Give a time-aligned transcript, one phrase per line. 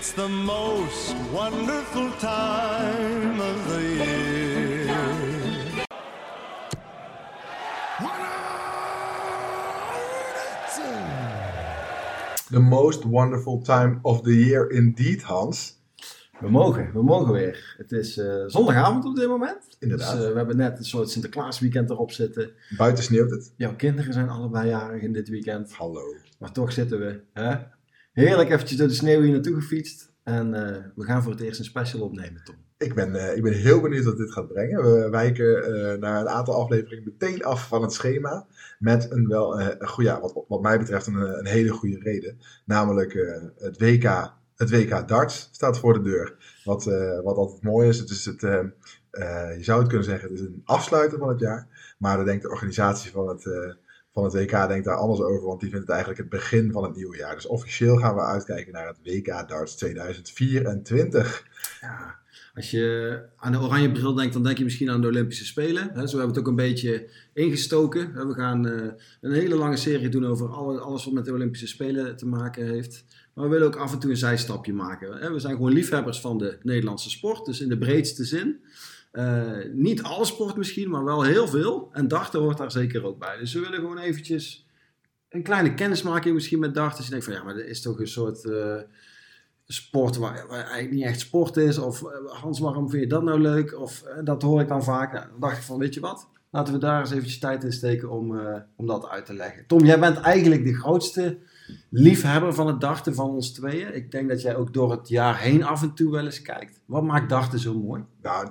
[0.00, 4.86] It's the most wonderful time of the year.
[12.50, 15.78] The most wonderful time of the year indeed, Hans.
[16.38, 17.74] We mogen, we mogen weer.
[17.76, 19.76] Het is eh, zondagavond op dit moment.
[19.78, 20.16] Inderdaad.
[20.16, 22.50] Dus, we hebben net een soort Sinterklaasweekend erop zitten.
[22.76, 23.52] Buiten sneeuwt het.
[23.56, 25.72] Jouw kinderen zijn allebei jarig in dit weekend.
[25.72, 26.14] Hallo.
[26.38, 27.20] Maar toch zitten we.
[27.32, 27.56] Hè?
[28.20, 30.10] Heerlijk eventjes door de sneeuw hier naartoe gefietst.
[30.22, 32.54] En eh, we gaan voor het eerst een special opnemen, Tom.
[32.78, 34.82] Ik ben, eh, ik ben heel benieuwd wat dit gaat brengen.
[34.82, 38.46] We wijken eh, naar een aantal afleveringen meteen af van het schema.
[38.78, 42.38] Met een wel, een goede, wat, wat mij betreft, een, een hele goede reden.
[42.64, 43.12] Namelijk
[43.58, 46.36] het, WK, het WK darts staat voor de deur.
[46.64, 46.84] Wat,
[47.24, 47.98] wat altijd mooi is.
[47.98, 51.94] Het is het, je zou het kunnen zeggen, het is een afsluiter van het jaar.
[51.98, 53.76] Maar daar denkt de organisatie van het,
[54.12, 55.46] van het WK denkt daar anders over.
[55.46, 57.34] Want die vindt het eigenlijk het begin van het nieuwe jaar.
[57.34, 61.44] Dus officieel gaan we uitkijken naar het WK darts 2024.
[61.80, 62.18] Ja,
[62.54, 65.84] als je aan de oranje bril denkt, dan denk je misschien aan de Olympische Spelen.
[65.84, 68.28] Zo hebben we het ook een beetje ingestoken.
[68.28, 71.66] We gaan eh, een hele lange serie doen over alle, alles wat met de Olympische
[71.66, 73.04] Spelen te maken heeft.
[73.34, 75.32] Maar we willen ook af en toe een zijstapje maken.
[75.32, 78.60] We zijn gewoon liefhebbers van de Nederlandse sport, dus in de breedste zin.
[79.10, 81.88] Eh, niet alle sport misschien, maar wel heel veel.
[81.92, 83.36] En darten hoort daar zeker ook bij.
[83.36, 84.66] Dus we willen gewoon eventjes
[85.28, 86.96] een kleine kennismaking misschien met darten.
[86.96, 88.44] Dus je denkt van ja, maar dat is toch een soort...
[88.44, 88.76] eh,
[89.66, 91.78] sport waar, waar eigenlijk niet echt sport is.
[91.78, 93.78] Of eh, Hans, waarom vind je dat nou leuk?
[93.78, 95.12] Of dat hoor ik dan vaak.
[95.12, 96.28] Nou, dan dacht ik van, weet je wat?
[96.50, 98.40] Laten we daar eens eventjes tijd in steken om,
[98.76, 99.66] om dat uit te leggen.
[99.66, 101.38] Tom, jij bent eigenlijk de grootste
[101.90, 103.94] liefhebber van het darten van ons tweeën.
[103.94, 106.80] Ik denk dat jij ook door het jaar heen af en toe wel eens kijkt.
[106.86, 108.04] Wat maakt darten zo mooi?
[108.22, 108.48] Nou,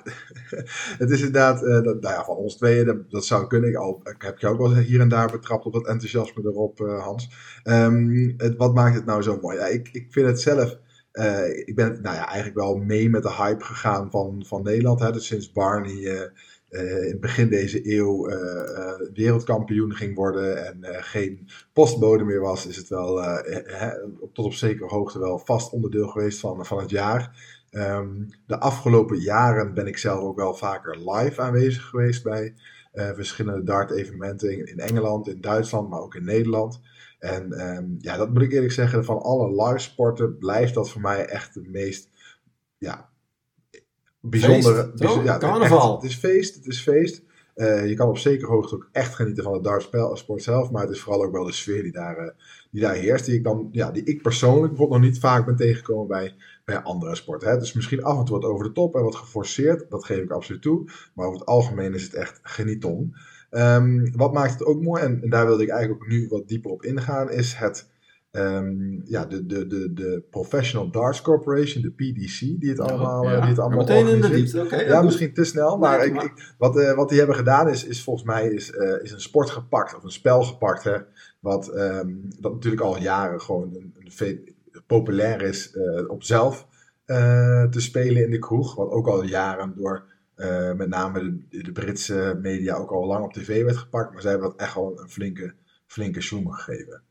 [1.02, 3.70] het is inderdaad, eh, dat, nou ja, van ons tweeën, dat, zou kunnen.
[3.70, 6.82] Ik, al, ik heb je ook wel hier en daar betrapt op dat enthousiasme erop,
[6.82, 7.30] eh, Hans.
[7.64, 9.58] Ehm, het, wat maakt het nou zo mooi?
[9.58, 10.78] Ja, ik, ik vind het zelf,
[11.12, 15.00] eh, ik ben nou ja, eigenlijk wel mee met de hype gegaan van, van Nederland.
[15.00, 15.12] Hè.
[15.12, 16.32] Dus sinds Barney
[16.70, 22.42] in het begin deze eeuw eh, eh, wereldkampioen ging worden en eh, geen postbode meer
[22.42, 23.92] was, is het wel eh,
[24.34, 27.58] tot op zekere hoogte wel vast onderdeel geweest van, van het jaar.
[27.70, 28.14] Ehm,
[28.46, 32.54] de afgelopen jaren ben ik zelf ook wel vaker live aanwezig geweest bij
[32.92, 36.82] eh, verschillende dart-evenementen in, in Engeland, in Duitsland, maar ook in Nederland.
[37.20, 41.02] En ehm, ja, dat moet ik eerlijk zeggen, van alle live sporten blijft dat voor
[41.02, 42.10] mij echt de meest
[42.78, 43.09] ja,
[44.22, 44.76] bijzondere.
[44.76, 45.24] Feest, bijzo- toch?
[45.24, 45.94] ja, Carnaval.
[45.94, 47.24] echt, het is feest, het is feest.
[47.60, 50.92] Eh, je kan op zekere hoogte ook echt genieten van het dartsport zelf, maar het
[50.92, 52.32] is vooral ook wel de sfeer die daar, eh,
[52.72, 55.56] die daar heerst, die ik, dan, ja, die ik persoonlijk bijvoorbeeld nog niet vaak ben
[55.56, 56.36] tegengekomen bij,
[56.66, 57.50] bij andere sporten.
[57.50, 57.58] Hè.
[57.58, 60.32] Dus misschien af en toe wat over de top en wat geforceerd, dat geef ik
[60.32, 60.90] absoluut toe.
[61.14, 63.16] Maar over het algemeen is het echt genieton.
[63.50, 66.48] Ehm, wat maakt het ook mooi, en, en daar wilde ik eigenlijk ook nu wat
[66.48, 67.90] dieper op ingaan, is het,
[68.32, 73.32] ehm, ja, de, de, de, de Professional Darts Corporation, de PDC, die het allemaal, eh,
[73.32, 73.40] Ja.
[73.40, 74.76] die het allemaal Meteen in de diepte, oké.
[74.82, 77.86] Ja, misschien te snel, maar, ik, maar- ik- wat, eh, wat die hebben gedaan is,
[77.86, 80.98] is volgens mij is, eh, is een sport gepakt, of een spel gepakt, hè,
[81.40, 82.10] wat ehm,
[82.40, 84.56] dat natuurlijk al jaren gewoon een, een
[84.88, 86.68] populair is eh, op zelf
[87.06, 90.04] eh, te spelen in de kroeg, wat ook al jaren door
[90.36, 94.22] eh, met name de, de Britse media ook al lang op tv werd gepakt, maar
[94.22, 95.54] zij hebben dat echt wel een flinke,
[95.86, 97.02] flinke zoom gegeven.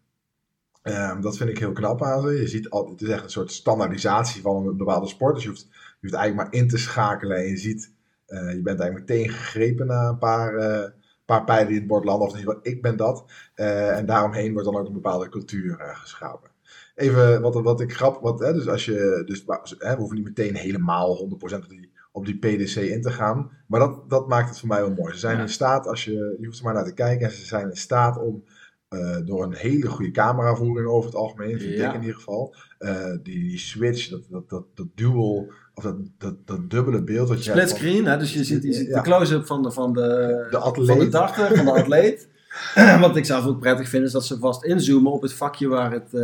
[0.88, 2.28] Ehm, dat vind ik heel knap aan ze.
[2.28, 5.34] Je ziet al, het is echt een soort standaardisatie van een bepaalde sport.
[5.34, 7.92] Dus je hoeft, je hoeft eigenlijk maar in te schakelen en je ziet,
[8.26, 10.90] eh, je bent eigenlijk meteen gegrepen na een paar, eh,
[11.24, 12.26] paar pijlen die in het bord landen.
[12.26, 13.24] Of in ieder geval, ik ben dat.
[13.54, 16.50] Eh, en daaromheen wordt dan ook een bepaalde cultuur geschapen.
[16.94, 19.44] Even wat, wat ik grap, wat, hè, dus als je, dus,
[19.78, 23.50] hè, we hoeven niet meteen helemaal 100% op die, op die PDC in te gaan.
[23.66, 25.12] Maar dat, dat maakt het voor mij wel mooi.
[25.12, 25.42] Ze zijn Ja.
[25.42, 27.76] in staat, als je, je hoeft er maar naar te kijken, en ze zijn in
[27.76, 28.44] staat om
[28.88, 31.88] eh, door een hele goede cameravoering over het algemeen, vind Ja.
[31.88, 35.96] ik in ieder geval, eh, die, die switch, dat, dat, dat, dat dual, of dat,
[36.18, 38.18] dat, dat dubbele beeld dat je Split hebt van- screen, hè?
[38.18, 38.94] dus je ziet, je ziet Ja.
[38.94, 40.86] de close-up van de, van de, De atleet.
[40.88, 42.28] van de darter, van de atleet.
[43.00, 45.92] Wat ik zelf ook prettig vind, is dat ze vast inzoomen op het vakje waar
[45.92, 46.20] het, eh,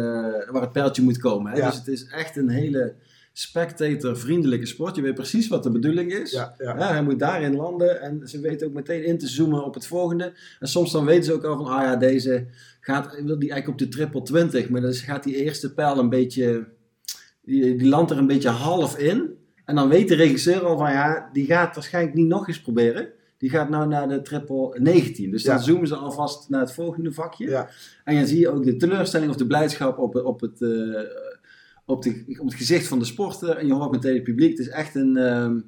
[0.52, 1.52] waar het pijltje moet komen.
[1.52, 1.58] Hè?
[1.58, 1.66] Ja.
[1.66, 2.94] Dus het is echt een hele
[3.36, 4.96] spectator-vriendelijke sport.
[4.96, 6.30] Je weet precies wat de bedoeling is.
[6.30, 6.78] Ja, ja.
[6.78, 9.86] Ja, hij moet daarin landen en ze weten ook meteen in te zoomen op het
[9.86, 10.32] volgende.
[10.60, 12.46] En soms dan weten ze ook al van, ah ja, deze
[12.80, 16.08] gaat, wil die eigenlijk op de triple 20, maar dan gaat die eerste pijl een
[16.08, 16.66] beetje,
[17.42, 19.30] die, die landt er een beetje half in.
[19.64, 23.08] En dan weet de regisseur al van, ja, die gaat waarschijnlijk niet nog eens proberen.
[23.38, 25.30] Die gaat nou naar de triple 19.
[25.30, 25.62] Dus dan Ja.
[25.62, 27.48] zoomen ze alvast naar het volgende vakje.
[27.48, 27.68] Ja.
[28.04, 30.68] En dan zie je ook de teleurstelling of de blijdschap op, op, het, eh,
[31.86, 33.56] op, de, op het gezicht van de sporter.
[33.56, 34.50] En je hoort meteen het publiek.
[34.50, 35.60] Het is echt een, ehm,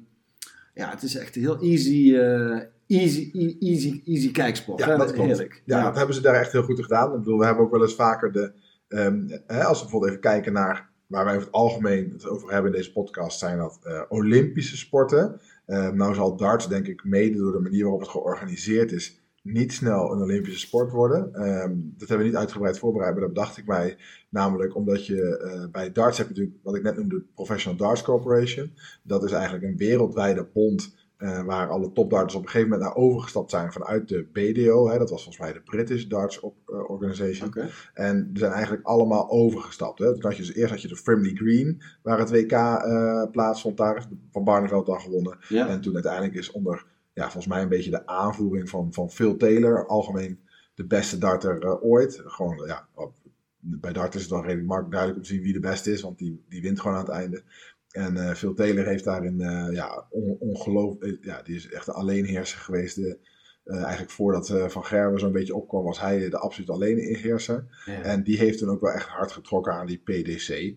[0.73, 4.79] ja, het is echt een heel easy, eh, easy, e- easy, easy kijksport.
[4.79, 4.97] Ja, hè?
[4.97, 5.27] dat klopt.
[5.27, 5.61] Heerlijk.
[5.65, 7.11] Ja, dat hebben ze daar echt heel goed gedaan.
[7.13, 8.51] Ik bedoel, we hebben ook wel eens vaker de.
[8.87, 12.51] ehm, hè, als we bijvoorbeeld even kijken naar waar wij over het algemeen het over
[12.51, 15.41] hebben in deze podcast, zijn dat eh, Olympische sporten.
[15.67, 19.19] Uh, nou zal darts, denk ik, mede door de manier waarop het georganiseerd is,
[19.53, 21.47] niet snel een Olympische sport worden.
[21.47, 23.97] Um, dat hebben we niet uitgebreid voorbereid, maar dat bedacht ik mij.
[24.29, 28.01] Namelijk omdat je uh, bij darts heb je natuurlijk, wat ik net noemde, Professional Darts
[28.01, 28.71] Corporation.
[29.03, 33.03] Dat is eigenlijk een wereldwijde bond uh, waar alle topdarters op een gegeven moment naar
[33.03, 34.89] overgestapt zijn vanuit de BDO.
[34.89, 37.47] Hè, dat was volgens mij de British Darts uh, Organization.
[37.47, 37.69] Oké.
[37.93, 39.99] En die zijn eigenlijk allemaal overgestapt.
[39.99, 40.13] Hè.
[40.13, 43.77] Toen had je dus eerst had je de Frimley Green, waar het WK uh, plaatsvond.
[43.77, 45.37] Daar is van Barneveld dan gewonnen.
[45.47, 45.67] Ja.
[45.67, 46.85] En toen uiteindelijk is onder,
[47.17, 50.39] ja, volgens mij een beetje de aanvoering van, van Phil Taylor, algemeen
[50.73, 52.21] de beste darter uh, ooit.
[52.25, 53.13] Gewoon, ja, op,
[53.59, 56.01] bij dart is het dan redelijk makkelijk duidelijk om te zien wie de beste is,
[56.01, 57.43] want die, die wint gewoon aan het einde.
[57.91, 61.93] En uh, Phil Taylor heeft daarin, uh, ja, on, ongelooflijk, ja, die is echt een
[61.93, 62.95] alleenheerser geweest.
[62.95, 63.17] De,
[63.65, 67.81] uh, eigenlijk voordat Van Gerwen zo'n beetje opkwam, was hij de absoluut alleenheerser.
[67.85, 68.01] Ja.
[68.01, 70.75] En die heeft toen ook wel echt hard getrokken aan die PDC.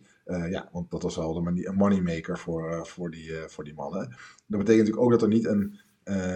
[0.50, 4.08] ja, want dat was wel de een moneymaker voor, voor, die, voor die mannen.
[4.46, 5.80] Dat betekent natuurlijk ook dat er niet een,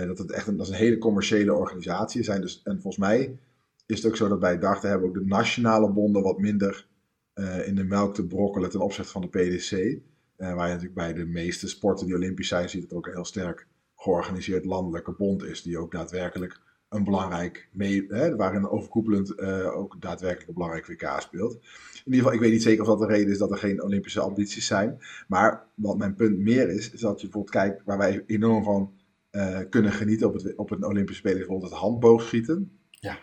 [0.06, 2.40] dat het echt een, dat is een hele commerciële organisatie zijn.
[2.40, 3.38] Dus, en volgens mij
[3.86, 6.86] is het ook zo dat bij darten hebben ook de nationale bonden wat minder
[7.64, 9.72] in de melk te brokkelen ten opzichte van de PDC.
[9.72, 13.12] Uh, waar je natuurlijk bij de meeste sporten die Olympisch zijn, ziet het ook een
[13.12, 13.66] heel sterk
[13.96, 15.62] georganiseerd landelijke bond is.
[15.62, 18.06] Die ook daadwerkelijk een belangrijk, mee,
[18.36, 19.38] waarin overkoepelend
[19.72, 21.52] ook daadwerkelijk een belangrijk WK speelt.
[22.04, 23.82] In ieder geval, ik weet niet zeker of dat de reden is dat er geen
[23.82, 24.98] Olympische ambities zijn.
[25.28, 28.92] Maar wat mijn punt meer is, is dat je bijvoorbeeld kijkt waar wij enorm van
[29.34, 32.78] uh, kunnen genieten op het, op het Olympische Spelen, bijvoorbeeld het handboogschieten.
[32.90, 33.18] Ja.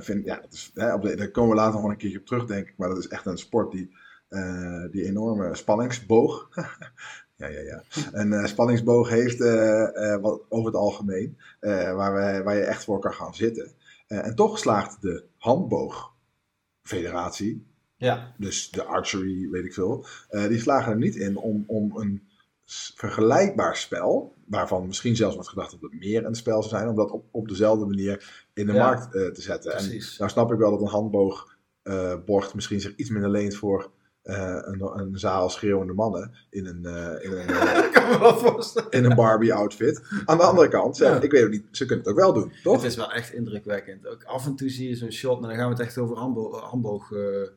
[0.00, 2.18] vind, ja dat is, hè, op de, daar komen we later nog wel een keertje
[2.18, 2.74] op terug, denk ik.
[2.76, 3.90] Maar dat is echt een sport die
[4.30, 6.48] uh, die enorme spanningsboog.
[7.36, 7.82] ja, ja, ja.
[8.12, 13.00] Een uh, spanningsboog heeft uh, wat, over het algemeen, waar, we, waar je echt voor
[13.00, 13.72] kan gaan zitten.
[14.06, 18.34] en toch slaagt de handboogfederatie, ja.
[18.38, 22.27] dus de archery, weet ik veel, die slagen er niet in om, om een
[22.94, 26.96] vergelijkbaar spel, waarvan misschien zelfs wordt gedacht dat het meer een spel zou zijn, om
[26.96, 29.70] dat op, op dezelfde manier in de Ja, markt te zetten.
[29.70, 30.10] precies.
[30.10, 33.90] En nou snap ik wel dat een handboogbord misschien zich iets minder leent voor
[34.28, 40.02] uh, een, een, zaal schreeuwende mannen in een, uh, in een, uh, in een Barbie-outfit.
[40.24, 40.96] Aan de andere kant.
[40.96, 41.20] Ja.
[41.20, 42.74] ik weet ook niet, ze kunnen het ook wel doen, toch?
[42.74, 44.06] Het is wel echt indrukwekkend.
[44.06, 46.16] Ook af en toe zie je zo'n shot, maar dan gaan we het echt over
[46.16, 47.48] handbo handboog uh,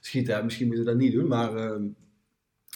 [0.00, 0.44] schieten.
[0.44, 1.90] Misschien moeten we dat niet doen, maar uh,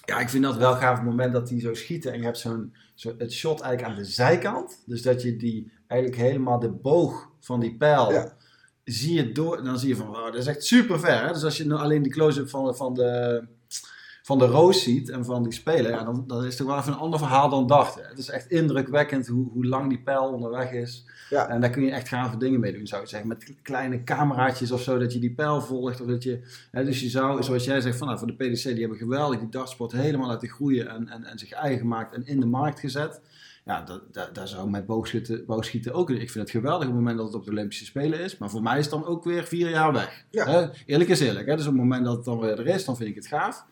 [0.04, 0.90] ja, ik vind dat wel gaaf.
[0.90, 3.92] Op het moment dat die zo schieten en je hebt zo'n zo het shot eigenlijk
[3.92, 4.82] aan de zijkant.
[4.86, 8.36] Dus dat je die eigenlijk helemaal de boog van die pijl Ja.
[8.84, 9.64] zie je door.
[9.64, 11.26] Dan zie je van, wow, dat is echt super ver.
[11.26, 11.32] Hè?
[11.32, 13.42] Dus als je nou alleen die close-up van, van de
[14.22, 16.78] van de roos ziet en van die speler, ja, dan, dan is het toch wel
[16.78, 18.04] even een ander verhaal dan dachten.
[18.08, 21.04] Het is echt indrukwekkend hoe, hoe lang die pijl onderweg is.
[21.30, 21.48] Ja.
[21.48, 23.28] En daar kun je echt gave dingen mee doen, zou ik zeggen.
[23.28, 26.00] Met kleine cameraatjes of zo, dat je die pijl volgt.
[26.00, 26.40] Of dat je,
[26.70, 29.38] hè, dus je zou, zoals jij zegt, van, nou, voor de PDC, die hebben geweldig
[29.38, 32.80] die dartsport helemaal laten groeien en, en, en zich eigen gemaakt en in de markt
[32.80, 33.20] gezet.
[33.64, 36.10] Ja, dat, dat, daar zou met boogschieten, boogschieten ook.
[36.10, 38.38] Ik vind het geweldig op het moment dat het op de Olympische Spelen is.
[38.38, 40.24] Maar voor mij is het dan ook weer vier jaar weg.
[40.30, 40.46] Ja.
[40.46, 40.68] Hè?
[40.86, 41.46] Eerlijk is eerlijk.
[41.46, 41.56] Hè?
[41.56, 43.64] Dus op het moment dat het dan weer er is, dan vind ik het gaaf.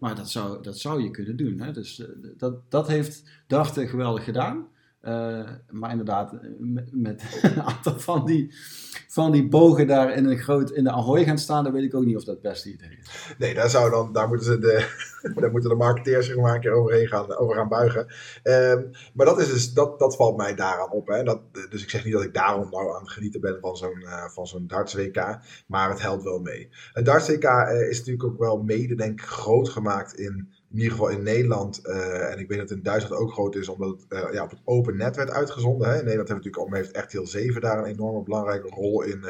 [0.00, 1.60] Maar dat zou, dat zou je kunnen doen.
[1.60, 1.72] Hè?
[1.72, 2.06] Dus uh,
[2.36, 4.66] dat, dat heeft Darte geweldig gedaan.
[5.02, 8.54] Uh, maar inderdaad, met, met een aantal van die,
[9.08, 11.94] van die bogen daar in, een groot, in de Ahoy gaan staan, dan weet ik
[11.94, 13.34] ook niet of dat het beste idee is.
[13.38, 14.88] Nee, daar, zou dan, daar, moeten, ze de,
[15.40, 18.06] daar moeten de marketeers zich maar een keer overheen gaan, over gaan buigen.
[18.42, 21.06] Um, maar dat, is dus, dat, dat valt mij daaraan op.
[21.06, 21.22] Hè.
[21.22, 21.40] Dat,
[21.70, 24.46] dus ik zeg niet dat ik daarom nou aan het genieten ben van zo'n van
[24.46, 26.68] zo'n darts WK, maar het helpt wel mee.
[26.92, 27.44] Het darts WK
[27.90, 32.32] is natuurlijk ook wel mede, denk groot gemaakt in in ieder geval in Nederland, uh,
[32.32, 34.50] en ik weet dat het in Duitsland ook groot is, omdat het uh, ja, op
[34.50, 35.88] het open net werd uitgezonden.
[35.88, 35.94] Hè.
[35.94, 39.24] Nederland heeft natuurlijk heeft echt heel 7 daar een enorme belangrijke rol in,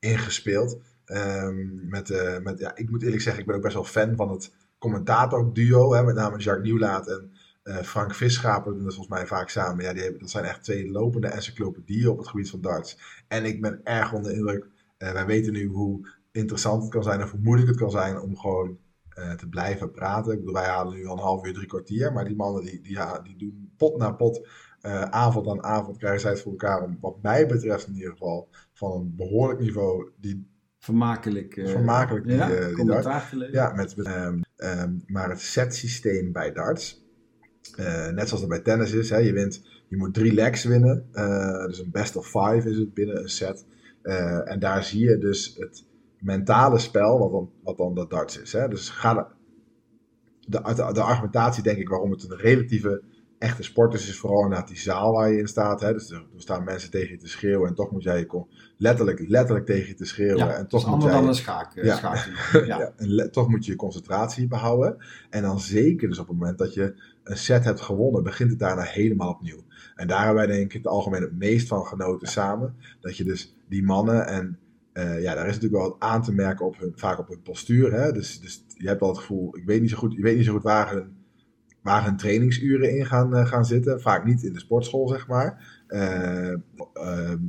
[0.00, 0.78] uh, gespeeld.
[1.06, 4.30] Um, met, met, ja, ik moet eerlijk zeggen, ik ben ook best wel fan van
[4.30, 7.30] het commentatorduo, hè, met name Jacques Nieuwlaat en
[7.84, 9.84] Frank Visschaper doen dat volgens mij vaak samen.
[9.84, 12.98] Ja, die hebben, dat zijn echt twee lopende encyclopedieën op het gebied van darts.
[13.28, 14.66] En ik ben erg onder de indruk.
[14.98, 18.36] wij weten nu hoe interessant het kan zijn en hoe moeilijk het kan zijn om
[18.36, 18.78] gewoon
[19.18, 20.32] uh, te blijven praten.
[20.32, 22.12] Ik bedoel, wij halen nu al een half uur, drie kwartier.
[22.12, 24.48] Maar die mannen die, die, ja, die doen pot na pot,
[24.82, 26.82] uh, avond aan avond, krijgen zij het voor elkaar.
[26.82, 30.46] Om, wat mij betreft in ieder geval, van een behoorlijk niveau, die
[30.78, 32.84] vermakelijk, uh, vermakelijk die, ja, die
[33.52, 37.04] Ja, met, met um, um, maar het setsysteem bij darts.
[38.12, 41.08] Net zoals het bij tennis is, hè, je, wint, je moet drie legs winnen.
[41.66, 43.66] Dus een best of five is het binnen een set.
[44.44, 45.85] En daar zie je dus het
[46.20, 48.52] mentale spel, wat dan, wat dan de darts is.
[48.52, 48.68] Hè?
[48.68, 49.28] Dus ga
[50.46, 53.02] de, de, argumentatie, denk ik, waarom het een relatieve
[53.38, 55.80] echte sporters is vooral inderdaad die zaal waar je in staat.
[55.80, 55.92] Hè?
[55.92, 58.44] Dus er, er staan mensen tegen je te schreeuwen en toch moet jij je
[58.76, 60.36] letterlijk, letterlijk tegen je te schreeuwen.
[60.36, 61.74] Ja, en toch is moet jij, dan een schaak.
[62.52, 62.92] eh, Ja.
[62.96, 64.96] en toch moet je je concentratie behouden.
[65.30, 68.58] En dan zeker dus op het moment dat je een set hebt gewonnen, begint het
[68.58, 69.64] daarna helemaal opnieuw.
[69.94, 72.76] En daar hebben wij denk ik het algemeen het meest van genoten samen.
[73.00, 74.58] Dat je dus die mannen en
[74.96, 77.42] eh, ja, daar is natuurlijk wel wat aan te merken op hun, vaak op hun
[77.42, 77.92] postuur.
[77.92, 78.12] Hè?
[78.12, 80.44] Dus, dus je hebt al het gevoel, ik weet niet zo goed, je weet niet
[80.44, 81.16] zo goed waar hun,
[81.82, 84.00] waar hun trainingsuren in gaan, eh, gaan zitten.
[84.00, 85.82] Vaak niet in de sportschool, zeg maar.
[85.86, 86.54] Eh,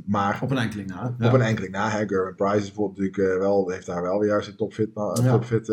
[0.06, 1.14] maar Op een enkeling na.
[1.20, 1.90] op een enkeling na.
[1.90, 2.06] Hè?
[2.06, 5.68] Gerwin Price is bijvoorbeeld natuurlijk wel, heeft daar wel weer juist een topfit, topfit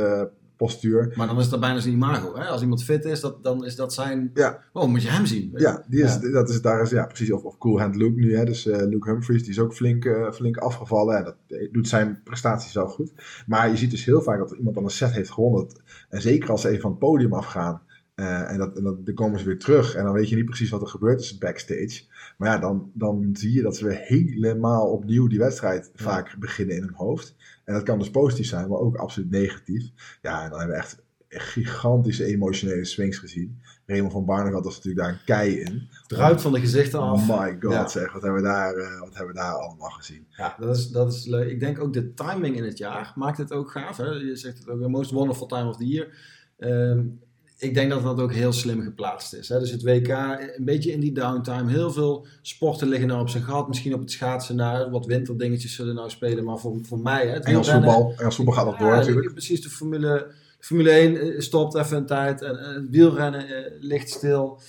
[0.57, 1.13] postuur.
[1.15, 2.35] Maar dan is dat bijna zijn imago.
[2.38, 2.45] Hè?
[2.45, 4.31] Als iemand fit is, dat, dan is dat zijn...
[4.33, 4.59] Ja.
[4.74, 5.51] Oh, moet je hem zien.
[5.55, 6.29] Ja, die is, Ja.
[6.31, 7.31] dat is, daar is ja, precies.
[7.31, 8.38] Of, of Cool Hand Luke nu.
[8.38, 8.45] Hè?
[8.45, 11.17] Dus eh, Luke Humphries, die is ook flink, eh, flink afgevallen.
[11.17, 13.12] En dat eh, doet zijn prestaties wel goed.
[13.47, 15.67] Maar je ziet dus heel vaak dat iemand dan een set heeft gewonnen.
[16.09, 17.81] En zeker als ze even van het podium afgaan.
[18.15, 19.95] Eh, en dat, en dat, dan komen ze weer terug.
[19.95, 22.03] En dan weet je niet precies wat er gebeurd is backstage.
[22.38, 26.03] Maar ja, dan, dan zie je dat ze weer helemaal opnieuw die wedstrijd Ja.
[26.03, 27.36] vaak beginnen in hun hoofd.
[27.65, 29.91] En dat kan dus positief zijn, maar ook absoluut negatief.
[30.22, 33.60] Ja, en dan hebben we echt gigantische emotionele swings gezien.
[33.86, 35.88] Raymond van Barneveld was natuurlijk daar een kei in.
[36.07, 37.29] Druipt van de gezichten af.
[37.29, 37.88] Oh my god, Ja.
[37.88, 40.25] zeg, wat hebben, we daar, eh, wat hebben we daar allemaal gezien?
[40.29, 41.50] Ja, dat is, dat is leuk.
[41.50, 43.98] Ik denk ook de timing in het jaar maakt het ook gaaf.
[43.98, 44.05] Hè?
[44.10, 46.07] Je zegt het ook, the most wonderful time of the year.
[46.57, 47.03] Ehm,
[47.57, 49.50] ik denk dat dat ook heel slim geplaatst is.
[49.50, 49.59] Hè?
[49.59, 50.07] Dus het WK,
[50.55, 51.71] een beetje in die downtime.
[51.71, 53.67] Heel veel sporten liggen nou op zijn gat.
[53.67, 56.43] Misschien op het schaatsen naar wat winterdingetjes zullen nou spelen.
[56.43, 59.31] Maar voor, voor mij, hè, het Engels voetbal, Engels voetbal gaat nog door Ja, natuurlijk.
[59.31, 62.41] Precies, de Formule, Formule 1 eh, stopt even een tijd.
[62.41, 64.59] En, en het wielrennen eh, ligt stil.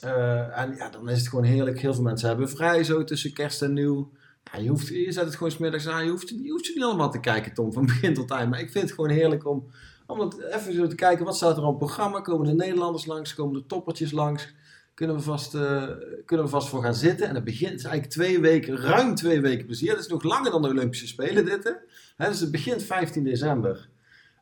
[0.00, 1.80] Eh, en ja, dan is het gewoon heerlijk.
[1.80, 4.10] Heel veel mensen hebben vrij zo tussen kerst en nieuw.
[4.52, 6.04] Ja, je, hoeft, je zet het gewoon smiddags aan.
[6.04, 8.50] Je hoeft, je hoeft niet allemaal te kijken, Tom, van begin tot eind.
[8.50, 9.66] Maar ik vind het gewoon heerlijk om,
[10.06, 11.24] om even zo te kijken.
[11.24, 12.20] Wat staat er op het programma?
[12.20, 13.34] Komen de Nederlanders langs?
[13.34, 14.54] Komen de toppertjes langs?
[14.94, 15.82] Kunnen we vast, eh,
[16.24, 17.28] kunnen we vast voor gaan zitten.
[17.28, 19.90] En het begint het is eigenlijk twee weken, ruim twee weken plezier.
[19.90, 21.78] Dat is nog langer dan de Olympische Spelen dit.
[22.16, 22.28] Hè?
[22.28, 23.88] Dus het begint 15 december.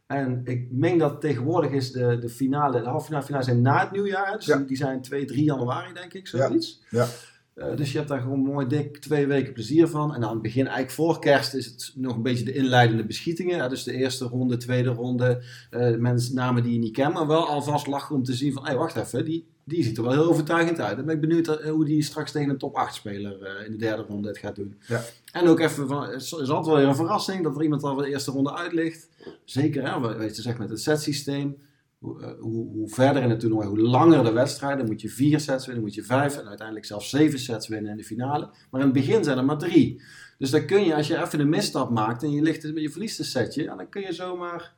[0.07, 3.81] En ik meen dat tegenwoordig is de, de finale, de halve finale, finale zijn na
[3.81, 4.37] het nieuwjaar.
[4.37, 4.57] Dus Ja.
[4.57, 6.83] die zijn 2, 3 januari denk ik, zoiets.
[6.90, 7.07] Ja.
[7.55, 10.15] Eh, dus je hebt daar gewoon mooi dik twee weken plezier van.
[10.15, 13.69] En aan het begin, eigenlijk voor kerst, is het nog een beetje de inleidende beschietingen.
[13.71, 17.49] dus de eerste ronde, tweede ronde, eh, mensen, namen die je niet kent, maar wel
[17.49, 20.27] alvast lachen om te zien van, hé, wacht even, die, die ziet er wel heel
[20.29, 20.97] overtuigend uit.
[20.97, 23.79] Dan ben ik benieuwd eh, hoe die straks tegen een top 8 speler in de
[23.79, 24.77] derde ronde het gaat doen.
[24.87, 25.03] Ja.
[25.33, 27.95] En ook even van, het is altijd wel weer een verrassing dat er iemand al
[27.95, 29.09] de eerste ronde uit ligt.
[29.45, 31.57] Zeker, hè, we- weet je, zeg met het setsysteem.
[32.03, 35.41] Hoe, eh, hoe, hoe verder in het toernooi, hoe langer de wedstrijden, moet je vier
[35.41, 38.51] sets winnen, moet je vijf en uiteindelijk zelfs zeven sets winnen in de finale.
[38.71, 40.03] Maar in het begin zijn er maar drie.
[40.39, 43.19] Dus dan kun je, als je even een misstap maakt en je, ligt, je verliest
[43.19, 44.75] een setje, dan kun je zomaar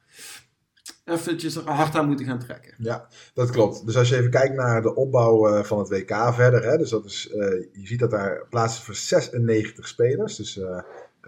[1.04, 2.75] eventjes hard aan moeten gaan trekken.
[2.78, 3.87] Ja, dat klopt.
[3.87, 6.90] Dus als je even kijkt naar de opbouw eh, van het WK verder, hè, dus
[6.90, 7.38] dat is, eh,
[7.73, 10.37] je ziet dat daar plaats is voor 96 spelers.
[10.37, 10.61] Dus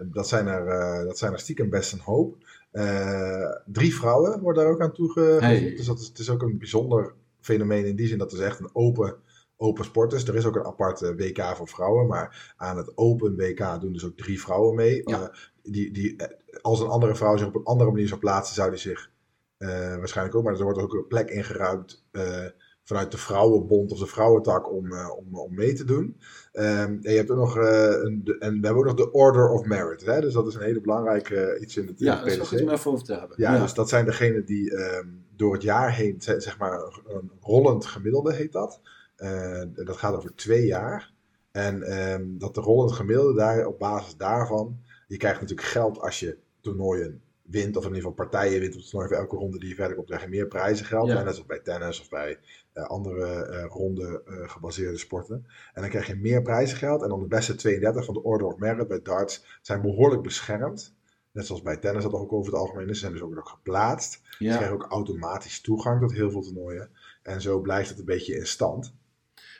[0.03, 2.35] dat, zijn er, dat zijn er stiekem best een hoop.
[2.77, 5.39] Eh, drie vrouwen worden daar ook aan toegevoegd.
[5.39, 5.73] Hey.
[5.75, 8.59] Dus dat is, het is ook een bijzonder fenomeen in die zin dat het echt
[8.59, 9.15] een open,
[9.57, 10.27] open sport is.
[10.27, 14.05] Er is ook een aparte WK voor vrouwen, maar aan het open WK doen dus
[14.05, 15.01] ook drie vrouwen mee.
[15.05, 15.21] Ja.
[15.21, 16.27] Eh, die, die, eh,
[16.61, 19.11] als een andere vrouw zich op een andere manier zou plaatsen, zou die zich
[19.57, 22.45] eh, waarschijnlijk ook, maar er wordt ook een plek ingeruimd eh,
[22.87, 26.17] vanuit de vrouwenbond of de vrouwentak om, eh, om, om mee te doen.
[26.51, 26.67] Ehm,
[27.01, 29.49] en, je hebt ook nog, eh, een, de- en we hebben ook nog de Order
[29.49, 30.05] of Merit.
[30.05, 30.21] Hè?
[30.21, 32.69] Dus dat is een hele belangrijke eh, iets in het, Ja, dat is goed om
[32.69, 33.35] even over te hebben.
[33.39, 37.31] Ja, dus dat zijn degenen die ehm, door het jaar heen, ze- zeg maar, een
[37.41, 38.81] rollend gemiddelde heet dat.
[39.15, 41.13] Eh, dat gaat over twee jaar.
[41.51, 46.19] En ehm, dat de rollend gemiddelde daar, op basis daarvan, je krijgt natuurlijk geld als
[46.19, 49.59] je toernooien wint, of in ieder geval partijen wint op het toernooi voor elke ronde
[49.59, 51.07] die je verder komt, krijg je meer prijzengeld.
[51.07, 51.17] Ja.
[51.17, 52.39] En net zoals bij tennis of bij
[52.73, 55.45] eh, andere eh ronde eh, gebaseerde sporten.
[55.73, 57.01] En dan krijg je meer prijzengeld.
[57.01, 60.95] En dan de beste 32 van de Order of Merit bij darts zijn behoorlijk beschermd.
[61.31, 62.93] Net zoals bij tennis dat ook over het algemeen is.
[62.93, 64.21] Ze zijn dus ook nog geplaatst.
[64.37, 64.55] Ze Ja.
[64.55, 66.89] krijgen ook automatisch toegang tot heel veel toernooien.
[67.23, 68.93] En zo blijft het een beetje in stand.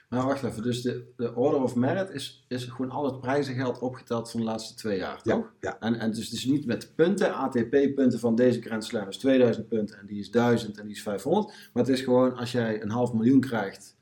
[0.07, 3.79] Maar wacht even, dus de, de Order of Merit is, is gewoon al het prijzengeld
[3.79, 5.53] opgeteld van de laatste twee jaar, Ja, toch?
[5.59, 5.79] ja.
[5.79, 9.67] En, en dus het is niet met punten, ATP-punten van deze Grand Slam is 2000
[9.67, 11.47] punten en die is 1000 en die is 500.
[11.73, 13.97] Maar het is gewoon als jij een half miljoen krijgt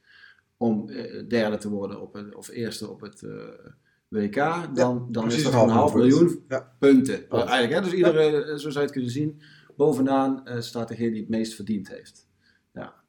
[0.57, 3.31] om eh, derde te worden op het, of eerste op het eh,
[4.07, 4.35] WK,
[4.75, 6.45] dan, dan is dat een half miljoen.
[6.47, 6.75] Ja.
[6.79, 7.27] punten.
[7.27, 7.45] Klopt.
[7.49, 7.89] Eigenlijk, hè?
[7.89, 9.41] Dus iedere, eh, zo zou je het kunnen zien,
[9.77, 12.27] bovenaan eh, staat degene die het meest verdiend heeft.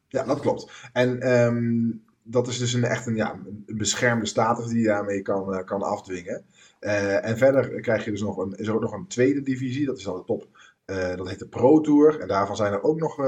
[0.09, 0.73] Ja, dat klopt.
[0.93, 1.91] En ehm,
[2.29, 3.33] dat is dus een, echt een, ja,
[3.67, 6.45] een beschermde status die je daarmee kan, eh, kan afdwingen.
[6.79, 9.87] Eh, en verder krijg je dus nog een, is er ook nog een tweede divisie,
[9.87, 10.49] dat is dan de top.
[10.85, 12.21] eh, dat heet de Pro Tour.
[12.21, 13.19] En daarvan zijn er ook nog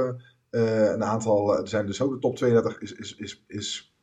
[0.50, 1.58] een aantal.
[1.58, 3.94] Er zijn dus ook de top 32 is, is, is, is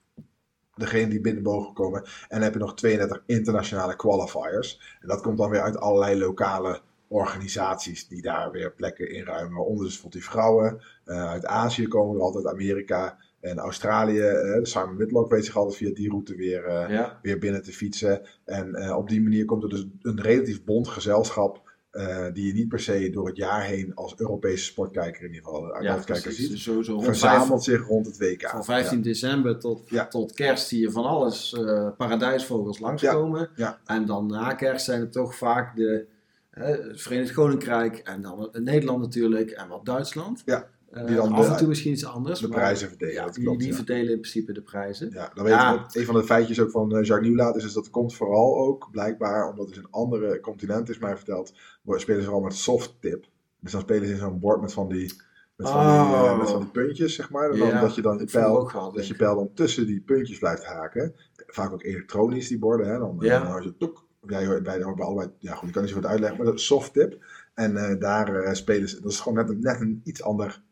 [0.74, 2.04] degene die binnen mogen komen.
[2.04, 4.98] En dan heb je nog 32 internationale qualifiers.
[5.02, 9.54] En dat komt dan weer uit allerlei lokale organisaties die daar weer plekken inruimen.
[9.54, 10.82] Waaronder dus bijvoorbeeld die vrouwen.
[11.06, 14.20] Uit Azië komen er altijd, Amerika en Australië.
[14.20, 17.20] Uh, Simon Whitlock weet zich altijd via die route weer, ja.
[17.22, 18.22] weer binnen te fietsen.
[18.46, 22.68] En op die manier komt er dus een relatief bond gezelschap uh, die je niet
[22.68, 26.50] per se door het jaar heen als Europese sportkijker in ieder geval ja, ziet.
[26.50, 28.50] Dus sowieso verzamelt zich rond het WK.
[28.50, 33.50] Van 15 december tot, tot kerst zie je van alles uh, paradijsvogels langskomen.
[33.86, 36.06] En dan na kerst zijn het toch vaak de,
[36.54, 40.42] uh, Verenigd Koninkrijk en dan Nederland natuurlijk en wat Duitsland.
[40.46, 40.68] Ja.
[40.96, 42.40] Eh, die dan af en toe misschien iets anders.
[42.40, 43.14] De prijzen verdelen.
[43.14, 45.10] Ja, die, die verdelen in principe de prijzen.
[45.14, 47.74] Ja, dan weet je, een van de feitjes ook van uh, Jacques Nieuwlaat is, is
[47.74, 51.54] dat komt vooral ook, blijkbaar, omdat het in andere continenten is mij verteld,
[51.86, 53.26] spelen ze vooral met soft tip.
[53.60, 55.14] Dus dan spelen ze in zo'n bord met van die,
[55.56, 57.50] met van, die, uh, met van die puntjes, zeg maar.
[57.50, 60.40] Dan, ja, dat je dan je pijl, gehad, dat je pijl dan tussen die puntjes
[60.40, 61.16] blijft haken.
[61.48, 62.88] Vaak ook elektronisch, die borden.
[62.88, 62.98] Hè?
[62.98, 63.40] Dan, ja.
[63.40, 64.06] dan hoor je toek.
[64.28, 66.48] Ja, je hoort bij, bij allebei, ja goed, ik kan niet zo goed uitleggen, maar
[66.48, 67.24] dat is soft tip.
[67.54, 70.64] En daar spelen ze, dat is gewoon net een, net een iets ander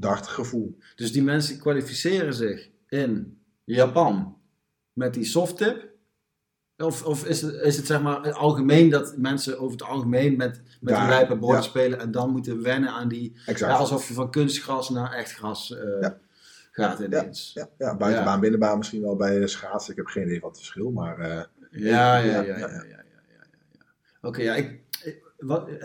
[0.00, 0.78] dat gevoel.
[0.96, 4.36] Dus die mensen kwalificeren zich in Japan
[4.92, 5.86] met die softtip?
[6.76, 10.62] Of, of is, het, is het zeg maar algemeen dat mensen over het algemeen met,
[10.80, 13.36] met ja, boord spelen en dan moeten wennen aan die...
[13.66, 16.08] Alsof je van kunstgras naar echt gras eh,
[16.70, 17.50] gaat ineens.
[17.54, 19.90] Ja, ja, buitenbaan, binnenbaan misschien wel bij schaatsen.
[19.90, 21.18] Ik heb geen idee wat het verschil, maar...
[21.18, 22.82] Uh, ja, ja, ja, ja.
[24.20, 24.80] Oké, ja, ik,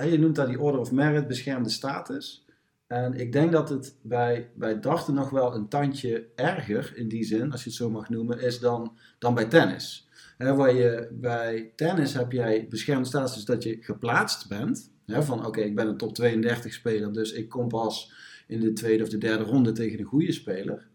[0.10, 2.46] je noemt daar die Order of Merit, beschermde status.
[2.88, 7.24] En ik denk dat het bij, bij darten nog wel een tandje erger, in die
[7.24, 10.10] zin, als je het zo mag noemen, is dan, dan bij tennis.
[10.38, 14.92] He, waar je, bij tennis heb jij beschermde status dat je geplaatst bent.
[15.06, 18.14] van oké, ik ben een top 32 speler, dus ik kom pas
[18.48, 20.88] in de tweede of de derde ronde tegen een goede speler.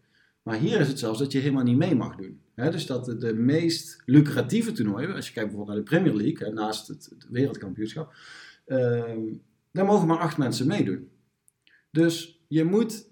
[0.43, 2.41] Maar hier is het zelfs dat je helemaal niet mee mag doen.
[2.55, 6.87] dus dat de, meest lucratieve toernooien, als je kijkt bijvoorbeeld naar de Premier League, naast
[6.87, 8.13] het, het wereldkampioenschap,
[8.65, 9.19] ehm,
[9.71, 11.09] daar mogen maar acht mensen meedoen.
[11.91, 13.07] Dus je moet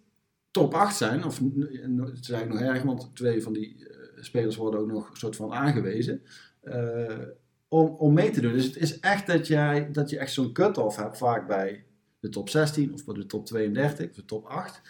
[0.51, 4.55] top 8 zijn, of het is eigenlijk nog erg, want twee van die uh, spelers
[4.55, 6.21] worden ook nog een soort van aangewezen.
[6.63, 7.17] Uh,
[7.67, 8.53] om, om mee te doen.
[8.53, 11.85] Dus het is echt dat, jij, dat je echt zo'n cut-off hebt, vaak bij
[12.19, 14.81] de top 16 of bij de top 32 of de top 8.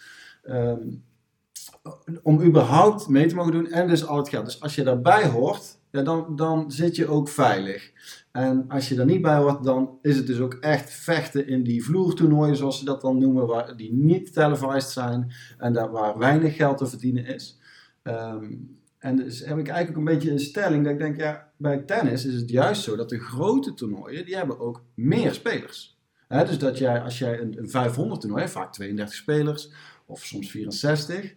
[0.44, 4.46] Um, ehm, om überhaupt mee te mogen doen en dus al het geld.
[4.46, 7.92] Dus als je daarbij hoort, ja, dan, dan zit je ook veilig.
[8.32, 11.64] En als je er niet bij hoort, dan is het dus ook echt vechten in
[11.64, 16.18] die vloertoernooien, zoals ze dat dan noemen, waar, die niet televised zijn en daar waar
[16.18, 17.60] weinig geld te verdienen is.
[18.04, 21.52] Um, en dus heb ik eigenlijk ook een beetje een stelling dat ik denk, ja,
[21.58, 25.98] bij tennis is het juist zo dat de grote toernooien, die hebben ook meer spelers.
[26.28, 29.72] He, dus dat jij, als jij een, een 500 toernooi, vaak 32 spelers,
[30.06, 31.34] of soms 64,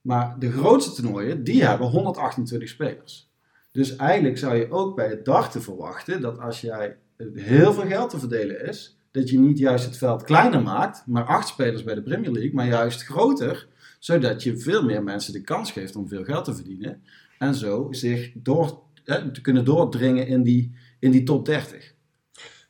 [0.00, 3.32] maar de grootste toernooien, die hebben 128 spelers.
[3.74, 6.96] Dus eigenlijk zou je ook bij het darten verwachten dat als jij
[7.34, 11.24] heel veel geld te verdelen is, dat je niet juist het veld kleiner maakt, maar
[11.24, 15.40] acht spelers bij de Premier League, maar juist groter, zodat je veel meer mensen de
[15.40, 17.02] kans geeft om veel geld te verdienen
[17.38, 21.94] en zo zich door, te kunnen doordringen in die, in die top 30.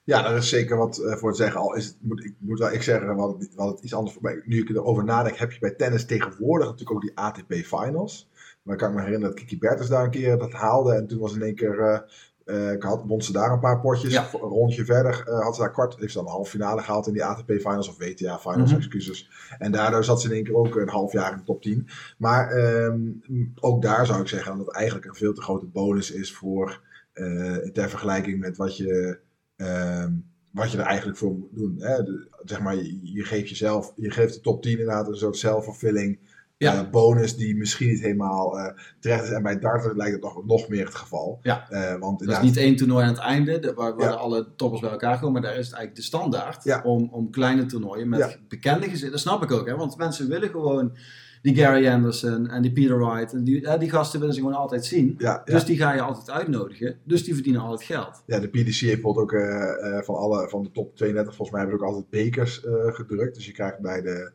[0.05, 1.61] Ja, daar is zeker wat uh, voor te zeggen.
[1.61, 4.43] Al is het, moet, ik moet wel ik zeggen, wat, wat het iets anders voorbij.
[4.45, 8.29] Nu ik erover nadenk, heb je bij tennis tegenwoordig natuurlijk ook die ATP Finals.
[8.65, 10.95] Maar ik kan me herinneren dat Kiki Bertens daar een keer dat haalde.
[10.95, 12.05] En toen was in één keer.
[12.45, 14.15] Uh, ik had, won ze daar een paar potjes.
[14.15, 15.97] Een rondje verder uh, had ze daar kwart.
[15.99, 18.77] Heeft ze dan een halve finale gehaald in die ATP Finals of WTA Finals, mm
[18.77, 19.31] excuses.
[19.59, 21.89] En daardoor zat ze in één keer ook een half jaar in de top 10.
[22.19, 23.23] Maar um,
[23.61, 26.81] ook daar zou ik zeggen dat het eigenlijk een veel te grote bonus is voor.
[27.15, 29.19] Uh, ter vergelijking met wat je.
[29.57, 31.77] Um, wat je er eigenlijk voor moet doen.
[31.79, 32.03] Hè?
[32.03, 35.37] De, zeg maar, je, je, geeft jezelf, je geeft de top 10 inderdaad een soort
[35.37, 36.19] zelfvervulling
[36.65, 36.83] ja.
[36.83, 38.67] Uh, bonus die misschien niet helemaal uh,
[39.01, 39.31] terecht is.
[39.31, 41.39] En bij darten lijkt het nog, nog meer het geval.
[41.43, 41.67] Ja.
[41.71, 44.81] Uh, want dat is niet één toernooi aan het einde, de, waar, waar alle toppers
[44.81, 45.33] bij elkaar komen.
[45.33, 49.11] Maar daar is het eigenlijk de standaard om, om kleine toernooien met bekende gezinnen.
[49.11, 50.97] Dat snap ik ook, hè, want mensen willen gewoon
[51.43, 53.33] die Gary Anderson en die Peter Wright.
[53.33, 55.15] En die, die gasten willen ze gewoon altijd zien.
[55.19, 56.97] Ja, dus die ga je altijd uitnodigen.
[57.05, 58.23] Dus die verdienen altijd geld.
[58.27, 61.79] Ja, de PDC heeft bijvoorbeeld ook van, alle, van de top 32, volgens mij hebben
[61.79, 63.35] ze ook altijd bekers gedrukt.
[63.35, 64.33] Dus je krijgt bij de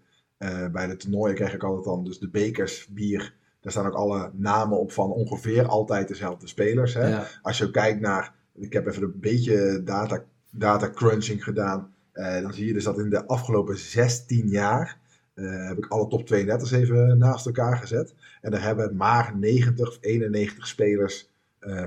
[0.71, 3.33] bij de toernooien krijg ik altijd dan dus de bekers bier.
[3.61, 6.93] Daar staan ook alle namen op van ongeveer altijd dezelfde spelers.
[6.93, 7.19] Hè?
[7.41, 11.93] Als je kijkt naar, ik heb even een beetje data, data crunching gedaan.
[12.13, 14.97] Uh, dan zie je dus dat in de afgelopen 16 jaar
[15.35, 18.13] uh, heb ik alle top 32 even naast elkaar gezet.
[18.41, 21.29] En daar hebben maar 90 of 91 spelers,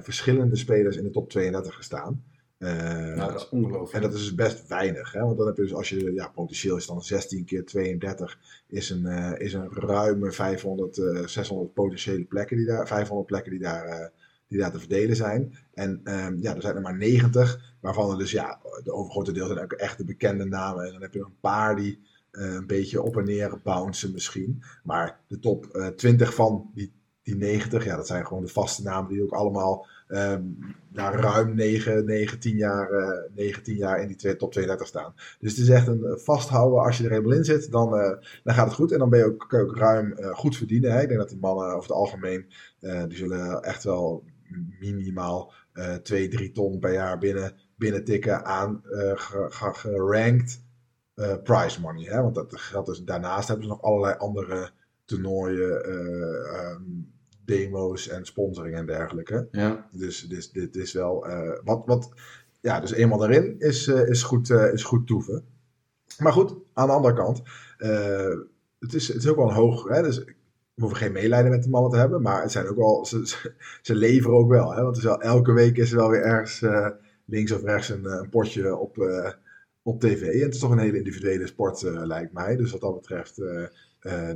[0.01, 2.23] verschillende spelers in de top 32 gestaan.
[2.63, 3.93] Nou, dat is ongelooflijk.
[3.93, 5.13] en dat is dus best weinig.
[5.13, 5.21] Hè?
[5.21, 8.91] Want dan heb je dus als je, ja, potentieel is dan 16 keer 32, is
[8.91, 13.61] een, eh, is een ruime 500, eh, 600 potentiële plekken die daar, 500 plekken die
[13.61, 14.13] daar,
[14.49, 15.57] die daar te verdelen zijn.
[15.75, 19.47] En ehm, ja, er zijn er maar 90, waarvan er dus ja, de overgrote deel
[19.47, 20.85] zijn ook echte bekende namen.
[20.85, 24.63] En dan heb je een paar die een beetje op en neer bouncen misschien.
[24.85, 28.83] Maar de top eh, 20 van die, die 90, ja, dat zijn gewoon de vaste
[28.83, 30.43] namen die ook allemaal ehm
[30.95, 34.87] daar ruim 9, 9, 10 jaar, eh 9, 10 jaar in die twee, top 32
[34.87, 35.15] staan.
[35.39, 36.83] Dus het is echt een eh, vasthouden.
[36.83, 38.93] Als je er helemaal in zit, dan, eh, dan gaat het goed.
[38.93, 40.93] En dan ben je ook, ruim eh, goed verdienen.
[40.93, 41.01] Hè?
[41.03, 42.47] Ik denk dat die mannen over het algemeen,
[42.81, 44.25] eh, die zullen echt wel
[44.81, 50.63] minimaal eh 2, 3 ton per jaar binnen, binnen tikken aan eh, ge- ge- gerankt
[51.15, 52.05] eh, prize money.
[52.05, 52.23] Hè?
[52.23, 54.71] Want dat geldt dus, daarnaast hebben ze nog allerlei andere
[55.05, 56.83] toernooien, eh, ehm,
[57.45, 59.49] demo's en sponsoring en dergelijke.
[59.51, 59.89] Ja.
[59.93, 62.11] Dus, dus dit is wel eh, wat, wat.
[62.61, 65.45] Ja, dus eenmaal erin is, eh, is, goed, eh, is goed toeven.
[66.19, 67.43] Maar goed, aan de andere kant,
[68.79, 69.89] het, is, het is ook wel een hoog.
[69.89, 70.19] Hè, dus
[70.75, 73.27] we hoeven geen medelijden met die mannen te hebben, maar het zijn ook wel, ze,
[73.27, 73.53] ze,
[73.83, 74.75] ze leveren ook wel.
[74.75, 76.65] Hè, want wel, elke week is er wel weer ergens
[77.25, 78.97] links of rechts een, een potje op,
[79.83, 80.23] op tv.
[80.23, 82.57] En het is toch een hele individuele sport, lijkt mij.
[82.57, 83.37] Dus wat dat betreft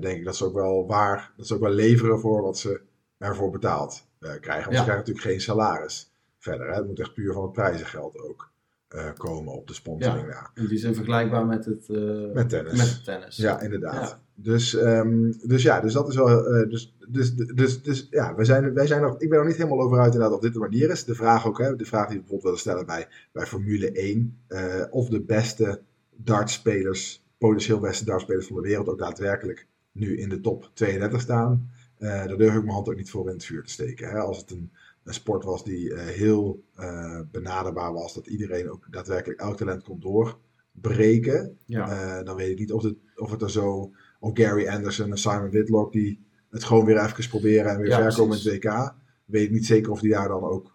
[0.00, 2.80] denk ik dat ze ook wel waar, dat ze ook wel leveren voor wat ze
[3.18, 4.64] ervoor betaald eh, krijgen.
[4.64, 4.78] Want Ja.
[4.78, 6.66] ze krijgen natuurlijk geen salaris verder.
[6.68, 6.74] Hè.
[6.74, 8.50] Het moet echt puur van het prijzengeld ook
[8.88, 10.28] eh, komen op de sponsoring.
[10.28, 10.50] Ja.
[10.54, 12.76] In die zin vergelijkbaar met het eh, Met tennis.
[12.78, 13.36] Met tennis.
[13.36, 14.08] Ja, inderdaad.
[14.08, 14.20] Ja.
[14.34, 16.42] Dus, ehm, dus ja, dus dat is wel.
[16.68, 19.80] dus, dus, dus, dus ja, wij zijn, wij zijn nog, ik ben er niet helemaal
[19.80, 21.04] over uit inderdaad of dit de manier is.
[21.04, 24.38] De vraag ook, hè, de vraag die we bijvoorbeeld willen stellen bij, bij Formule 1.
[24.46, 25.80] eh, of de beste
[26.16, 31.70] dartspelers, potentieel beste dartspelers van de wereld, ook daadwerkelijk nu in de top 32 staan.
[31.98, 34.08] Eh, daar durf ik mijn hand ook niet voor in het vuur te steken.
[34.08, 34.18] Hè.
[34.18, 34.70] Als het een,
[35.04, 39.82] een sport was die eh, heel eh, benaderbaar was, dat iedereen ook daadwerkelijk elk talent
[39.82, 41.58] kon doorbreken.
[41.64, 42.22] Ja.
[42.22, 43.92] Dan weet ik niet of het, of het er zo.
[44.20, 47.96] Of Gary Anderson en Simon Whitlock die het gewoon weer even proberen en weer Ja,
[47.96, 48.94] ver komen in het WK.
[49.24, 50.74] Weet ik niet zeker of die daar dan ook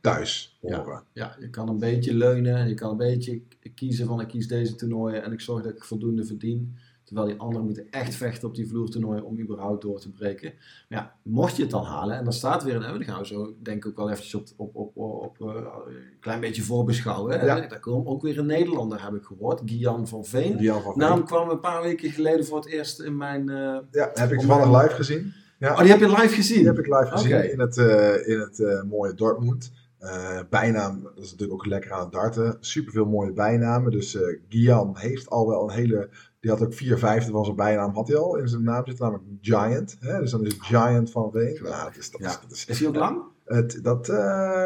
[0.00, 0.78] thuis Ja.
[0.78, 1.02] horen.
[1.12, 3.42] ja, je kan een beetje leunen en je kan een beetje
[3.74, 6.76] kiezen van ik kies deze toernooien en ik zorg dat ik voldoende verdien.
[7.06, 10.52] Terwijl die anderen moeten echt vechten op die vloertoernooien om überhaupt door te breken.
[10.88, 13.84] Maar ja, mocht je het dan halen en dan staat weer een, we zo denk
[13.84, 15.54] ik ook wel eventjes op, op, op, op, eh,
[15.86, 17.44] een klein beetje voorbeschouwen.
[17.44, 17.60] Ja.
[17.60, 20.64] Daar komt ook weer een Nederlander, heb ik gehoord, Gian van Veen.
[20.82, 23.48] Van Naam kwam een paar weken geleden voor het eerst in mijn...
[23.48, 25.32] eh, Ja, heb ik toevallig live gezien.
[25.58, 25.72] Ja.
[25.72, 26.58] Oh, die heb je live gezien?
[26.58, 29.72] Die heb ik live gezien in het, eh, in het mooie Dortmund.
[29.98, 32.56] Eh bijnaam, dat is natuurlijk ook lekker aan het darten.
[32.60, 33.90] Super veel mooie bijnamen.
[33.90, 36.08] Dus Gian heeft al wel een hele.
[36.40, 37.94] Die had ook vier vijfde van zijn bijnaam.
[37.94, 39.96] Had hij al in zijn naam zitten, namelijk Giant.
[40.00, 40.18] Hè?
[40.20, 41.58] Dus dan is Giant van Veen.
[41.62, 43.22] Nou, dat is, dat is, dat is, Is die ook lang?
[43.44, 44.16] het, dat, eh,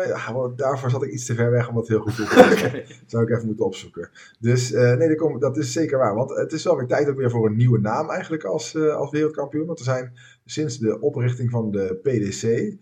[0.07, 2.23] ja, daarvoor zat ik iets te ver weg om dat heel goed te
[2.77, 2.99] doen.
[3.07, 4.11] Zou ik even moeten opzoeken.
[4.39, 6.15] Dus eh, nee, dat, komt- dat is zeker waar.
[6.15, 8.95] Want het is wel weer tijd ook weer voor een nieuwe naam eigenlijk als, eh,
[8.95, 9.67] als wereldkampioen.
[9.67, 10.13] Want er zijn
[10.45, 12.77] sinds de oprichting van de PDC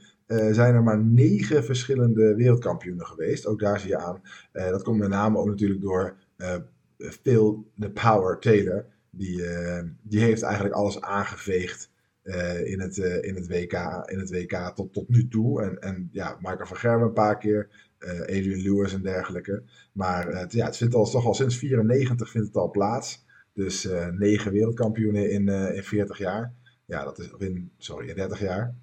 [0.55, 3.47] zijn er maar negen verschillende wereldkampioenen geweest.
[3.47, 4.21] Ook daar zie je aan.
[4.53, 6.17] dat komt met name ook natuurlijk door
[6.99, 8.87] Phil the Power Taylor.
[9.11, 11.91] Die, eh, die heeft eigenlijk alles aangeveegd
[12.23, 13.73] eh, in, het, eh, in, het WK,
[14.11, 15.63] in het WK tot, tot nu toe.
[15.63, 17.87] En, en ja, Michael van Gerwen een paar keer.
[18.01, 19.63] Adrian Lewis en dergelijke.
[19.93, 23.27] Maar het, ja, het vindt al, toch al sinds 94 vindt het al plaats.
[23.53, 26.55] Dus negen wereldkampioenen in, in 40 jaar.
[26.85, 28.75] Ja, dat is, in, sorry, in 30 jaar.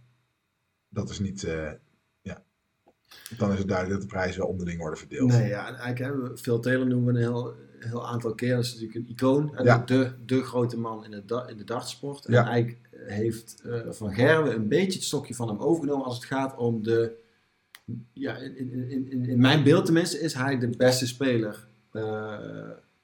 [0.89, 1.41] Dat is niet,
[2.21, 2.43] ja.
[3.38, 5.32] Dan is het duidelijk dat de prijzen wel onderling worden verdeeld.
[5.32, 8.56] Nee, ja, en eigenlijk hebben we Phil Taylor noemen we een heel, heel aantal keer.
[8.56, 9.56] Dat is natuurlijk een icoon.
[9.56, 9.78] En Ja.
[9.86, 12.26] de, de grote man in, het, da- in de dartsport.
[12.26, 12.46] En Ja.
[12.48, 16.58] eigenlijk heeft eh, Van Gerwen een beetje het stokje van hem overgenomen als het gaat
[16.58, 17.24] om de...
[18.14, 22.40] Ja, in, in, in, in, in mijn beeld tenminste is hij de beste speler eh,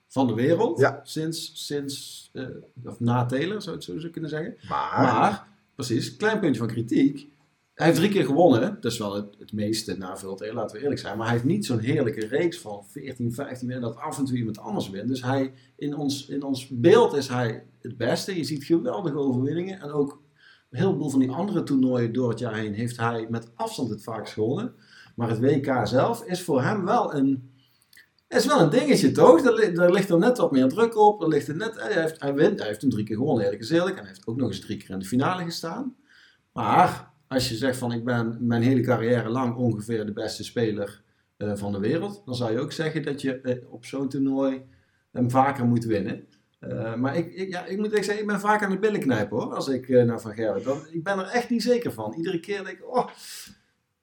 [0.07, 0.79] van de wereld.
[0.79, 0.99] Ja.
[1.03, 2.45] Sinds, sinds eh,
[2.85, 4.55] of na Taylor, zou je het zo zo kunnen zeggen.
[4.69, 7.29] Maar, Maar, precies, klein puntje van kritiek.
[7.73, 8.77] Hij heeft drie keer gewonnen.
[8.81, 11.17] Dat is wel het, meeste na veel te laten we eerlijk zijn.
[11.17, 13.89] Maar hij heeft niet zo'n heerlijke reeks van 14, 15 winnen.
[13.89, 15.07] Dat af en toe iemand anders wint.
[15.07, 18.37] Dus hij, in, ons, in ons beeld is hij het beste.
[18.37, 19.79] Je ziet geweldige overwinningen.
[19.79, 20.21] En ook
[20.69, 24.03] een heleboel van die andere toernooien door het jaar heen heeft hij met afstand het
[24.03, 24.73] vaakst gewonnen.
[25.15, 27.51] Maar het WK zelf is voor hem wel een...
[28.27, 29.41] is wel een dingetje, toch?
[29.41, 31.21] Daar, li- daar ligt er net wat meer druk op.
[31.21, 33.69] Er ligt er net, hij, heeft, hij wint, hij heeft hem drie keer gewonnen, eerlijk
[33.69, 33.95] eerlijk.
[33.95, 35.95] En hij heeft ook nog eens drie keer in de finale gestaan.
[36.51, 41.01] Maar als je zegt van ik ben mijn hele carrière lang ongeveer de beste speler
[41.37, 44.61] eh, van de wereld, dan zou je ook zeggen dat je eh, op zo'n toernooi
[45.11, 46.27] hem vaker moet winnen.
[46.59, 48.99] Eh, maar ik, ik, ja, ik moet echt zeggen, ik ben vaak aan de billen
[48.99, 50.93] knijpen hoor, als ik naar Van Gerwen.
[50.93, 52.13] Ik ben er echt niet zeker van.
[52.13, 53.07] Iedere keer denk ik, oh,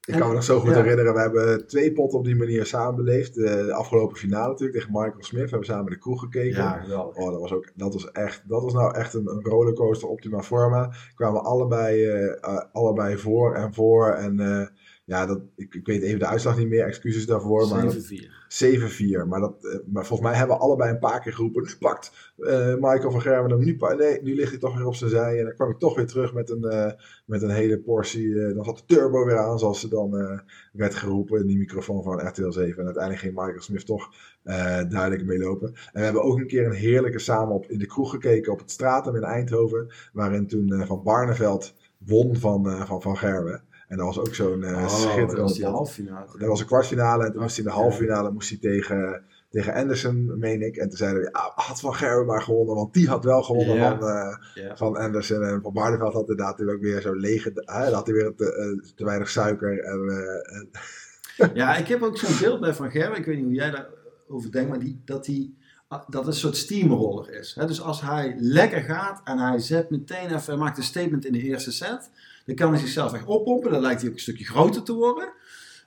[0.09, 0.75] Ik kan me nog zo goed Ja.
[0.81, 3.33] herinneren, we hebben twee potten op die manier samen beleefd.
[3.35, 5.43] De, de afgelopen finale natuurlijk tegen Michael Smith.
[5.43, 6.57] We hebben samen de kroeg gekeken.
[6.63, 7.15] Ja, geweldig.
[7.15, 10.41] Oh, dat was ook, dat was echt, dat was nou echt een, een rollercoaster optima
[10.41, 10.91] forma.
[11.15, 14.11] Kwamen allebei, eh, eh, allebei voor en voor.
[14.11, 14.67] En eh,
[15.05, 17.67] ja, dat, ik, ik weet even de uitslag niet meer, excuses daarvoor.
[17.67, 18.37] Maar dat- 7-4.
[18.49, 19.27] 7-4.
[19.27, 21.63] Maar, dat, eh, maar volgens mij hebben we allebei een paar keer geroepen.
[21.63, 23.59] Nu pakt eh, Michael van Gerwen hem.
[23.59, 25.37] Nu, nee, nu ligt hij toch weer op zijn zij.
[25.37, 26.91] En dan kwam hij toch weer terug met een, eh,
[27.25, 28.53] met een hele portie.
[28.53, 30.41] dan zat de turbo weer aan, zoals ze dan
[30.73, 32.77] werd geroepen in die microfoon van RTL 7.
[32.77, 35.67] En uiteindelijk ging Michael Smith toch duidelijk meelopen.
[35.67, 38.59] En we hebben ook een keer een heerlijke samen op, in de kroeg gekeken op
[38.59, 39.91] het Stratum in Eindhoven.
[40.13, 43.63] Waarin toen Van Barneveld won van Van, van, van Gerwen.
[43.89, 46.25] En dat was ook zo'n eh Oh, dat schitterende was die halffinale.
[46.37, 49.23] Dat was een kwartfinale en toen moest hij in de halve finale moest hij tegen,
[49.49, 50.75] tegen Anderson, meen ik.
[50.77, 53.75] En toen zeiden we, ah, had Van Gerwen maar gewonnen, want die had wel gewonnen
[53.75, 53.97] Ja.
[53.99, 54.75] van, eh, Ja.
[54.77, 55.43] van Anderson.
[55.43, 58.35] En Van Barneveld had inderdaad natuurlijk ook weer zo lege, hè, dan had hij weer
[58.35, 59.79] te, eh, te weinig suiker.
[59.83, 60.69] En, eh, en-
[61.53, 63.17] Ja, ik heb ook zo'n beeld bij Van Gerwen.
[63.17, 65.51] Ik weet niet hoe jij daarover denkt, maar die, dat hij
[65.89, 67.55] dat het een soort steamroller is.
[67.59, 67.65] Hè?
[67.65, 71.31] Dus als hij lekker gaat en hij zet meteen even, hij maakt een statement in
[71.33, 72.09] de eerste set,
[72.49, 73.71] dan kan hij zichzelf echt oppompen.
[73.71, 75.33] Dan lijkt hij ook een stukje groter te worden.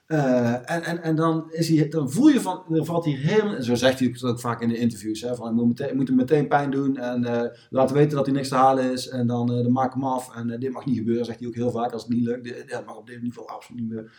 [0.05, 3.61] Eh, en, en, en dan, is hij, dan voel je van, dan valt hij helemaal,
[3.61, 5.95] zo zegt hij het ook vaak in de interviews, hè, van ik moet, meteen, ik
[5.95, 9.07] moet hem meteen pijn doen en eh, laten weten dat hij niks te halen is
[9.09, 11.55] en dan, eh, dan maak hem af en dit mag niet gebeuren, zegt hij ook
[11.55, 12.43] heel vaak als het niet lukt.
[12.43, 14.11] Dit- Dat mag op dit niveau absoluut niet meer.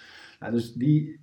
[0.51, 1.21] Dus die,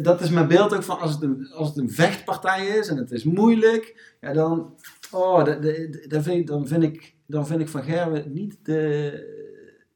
[0.00, 2.96] dat is mijn beeld ook van als het, een, als het een vechtpartij is en
[2.96, 4.74] het is moeilijk, ja, dan,
[5.10, 8.32] oh, da- da- da- dan, vind ik, dan, vind ik, dan vind ik Van Gerwen
[8.32, 9.40] niet de,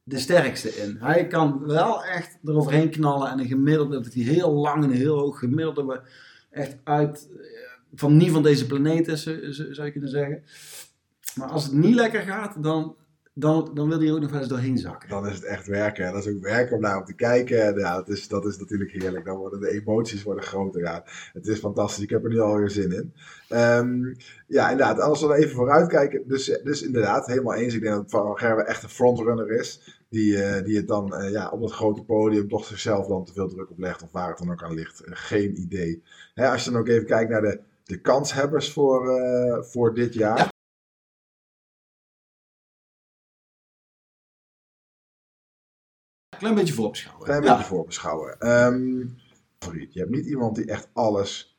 [0.09, 0.97] de sterkste in.
[1.01, 5.19] Hij kan wel echt eroverheen knallen en een gemiddelde, dat hij heel lang en heel
[5.19, 6.03] hoog gemiddelde,
[6.51, 7.45] echt uit, eh,
[7.95, 10.43] van niet van deze planeet is, zou- zou je kunnen zeggen.
[11.35, 12.97] Maar als het niet lekker gaat, dan,
[13.35, 15.09] dan, dan wil hij ook nog wel eens doorheen zakken.
[15.09, 16.07] dan is het echt werken.
[16.07, 17.67] En dat is ook werken om naar hem te kijken.
[17.67, 19.25] En ja, dat is, dat is natuurlijk heerlijk.
[19.25, 20.81] Dan worden de emoties worden groter.
[20.81, 22.03] Ja, het is fantastisch.
[22.05, 23.13] Ik heb er nu alweer zin in.
[23.49, 24.15] Ehm,
[24.47, 25.01] ja, inderdaad.
[25.01, 26.23] Als we even vooruitkijken.
[26.27, 27.75] Dus, dus inderdaad, helemaal eens.
[27.75, 29.96] Ik denk dat Van Gerwen echt een frontrunner is.
[30.09, 33.33] Die, eh, die het dan eh, ja, op dat grote podium toch zichzelf dan te
[33.33, 34.03] veel druk oplegt.
[34.03, 35.01] Of waar het dan ook aan ligt.
[35.01, 36.03] Eh, geen idee.
[36.35, 40.49] Hè, als je dan ook even kijkt naar de, de kanshebbers voor, voor dit jaar.
[46.39, 47.25] Klein beetje voorbeschouwen.
[47.25, 47.53] Klein Ja.
[47.57, 48.37] beetje voorbeschouwen.
[49.59, 49.93] Favoriet.
[49.93, 51.56] Je hebt niet iemand die echt alles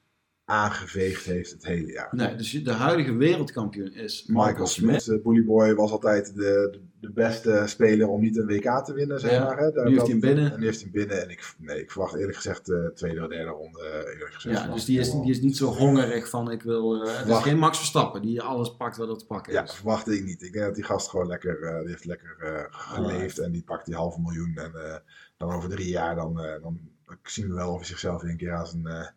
[0.50, 2.08] aangeveegd heeft het hele jaar.
[2.12, 7.12] Nee, dus de huidige wereldkampioen is Michael Smith, de Bully Boy, was altijd de, de,
[7.12, 9.58] beste speler om niet een WK te winnen, zeg Ja, maar.
[9.58, 9.72] Hè.
[9.72, 10.52] Daar- nu heeft hij hem binnen.
[10.54, 11.24] En nu heeft hij hem binnen.
[11.24, 13.80] En ik, nee, ik verwacht eerlijk gezegd de tweede of derde ronde.
[13.82, 17.06] eh, Eerlijk gezegd, Ja, dus die is, die is niet zo hongerig van ik wil...
[17.08, 19.74] eh, het is geen Max Verstappen die alles pakt wat te pakken Ja, is.
[19.74, 20.42] verwacht ik niet.
[20.42, 23.64] Ik denk dat die gast gewoon lekker, eh, die heeft lekker eh, geleefd en die
[23.64, 24.56] pakt die halve miljoen.
[24.56, 24.96] En eh,
[25.38, 26.80] dan over drie jaar, dan, eh, dan
[27.24, 29.08] zien we wel of hij zichzelf een keer aan zijn, eh,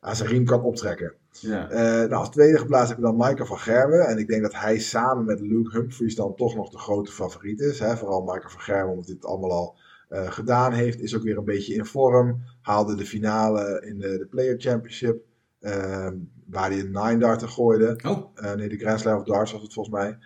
[0.00, 1.12] aan zijn riem kan optrekken.
[1.30, 1.70] Ja.
[1.70, 4.06] Eh, nou, als tweede geplaatst heb je dan Michael van Gerwen.
[4.06, 7.60] En ik denk dat hij samen met Luke Humphries dan toch nog de grote favoriet
[7.60, 7.78] is.
[7.78, 7.96] Hè?
[7.96, 9.76] Vooral Michael van Gerwen, omdat hij het allemaal al
[10.08, 11.00] eh, gedaan heeft.
[11.00, 12.42] Is ook weer een beetje in vorm.
[12.62, 15.22] Haalde de finale in de, de Player Championship.
[15.60, 16.08] eh,
[16.46, 17.98] waar hij een 9 darter gooide.
[18.06, 20.18] Oh, Eh, nee, de Grand Slam of Darts was het volgens mij.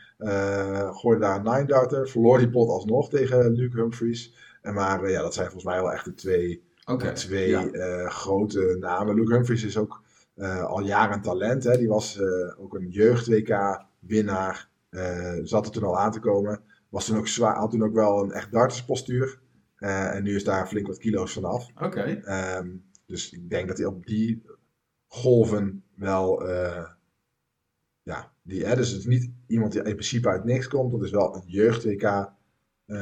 [0.93, 2.09] Gooide daar een 9 darter.
[2.09, 4.35] Verloor die pot alsnog tegen Luke Humphries.
[4.63, 7.67] En maar ja, dat zijn volgens mij wel echt de twee de twee Ja.
[7.71, 9.15] eh, grote namen.
[9.15, 10.03] Luke Humphries is ook
[10.35, 11.65] eh, al jaren talent.
[11.65, 11.77] Hè.
[11.79, 14.69] Die was eh, ook een jeugd-WK-winnaar.
[15.43, 16.61] zat er toen al aan te komen.
[16.89, 19.41] Was toen ook zwaar, had toen ook wel een echt darterspostuur.
[19.77, 21.69] En nu is daar flink wat kilo's vanaf.
[21.81, 22.01] Oké.
[22.03, 22.69] Ehm,
[23.07, 24.43] dus ik denk dat hij op die
[25.07, 26.49] golven wel.
[28.03, 30.91] ja, die, hè, dus het is niet iemand die in principe uit niks komt.
[30.93, 32.31] Dat is wel een jeugd-WK.
[32.87, 32.97] Eh,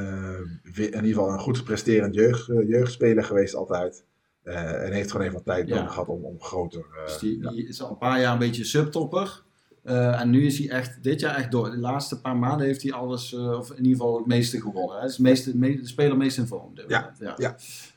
[0.75, 4.05] in ieder geval een goed gepresterend jeugd, eh, jeugdspeler geweest altijd.
[4.43, 5.75] Eh, en heeft gewoon even wat tijd Ja.
[5.77, 6.85] nodig gehad om, om groter.
[7.05, 7.51] Dus die, ja.
[7.69, 9.43] is al een paar jaar een beetje subtopper.
[9.83, 11.71] En nu is hij echt, dit jaar echt door.
[11.71, 14.97] De laatste paar maanden heeft hij alles, of in ieder geval het meeste gewonnen.
[14.99, 16.73] Hij is de, meeste, me- de speler meest in vorm.
[16.89, 17.35] Ja, ja.
[17.37, 17.57] ja.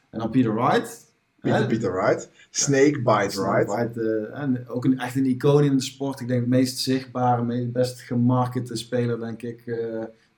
[0.10, 1.12] En dan Peter Wright.
[1.40, 1.66] Peter, hè?
[1.68, 2.30] Peter Wright.
[2.50, 3.98] Snake Bite Wright.
[4.34, 6.20] En ook een, echt een icoon in de sport.
[6.20, 9.64] Ik denk het meest zichtbare, best gemarkete speler, denk ik.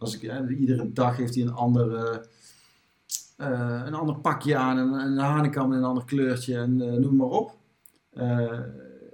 [0.05, 2.17] Als ik eh, iedere dag heeft hij een ander, eh,
[3.37, 7.15] eh, een ander pakje aan, een, een hanenkam in een ander kleurtje en eh, noem
[7.15, 7.57] maar op.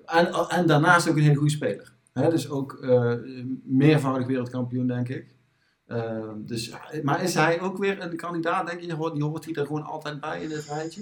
[0.06, 1.94] En, en daarnaast ook een hele goede speler.
[2.14, 2.86] Hè, dus ook
[3.64, 5.36] meervoudig wereldkampioen, denk ik.
[6.38, 6.74] Dus,
[7.04, 8.94] maar is hij ook weer een kandidaat, denk je?
[8.94, 11.02] Hoort, die hoort hij er gewoon altijd bij in dit rijtje?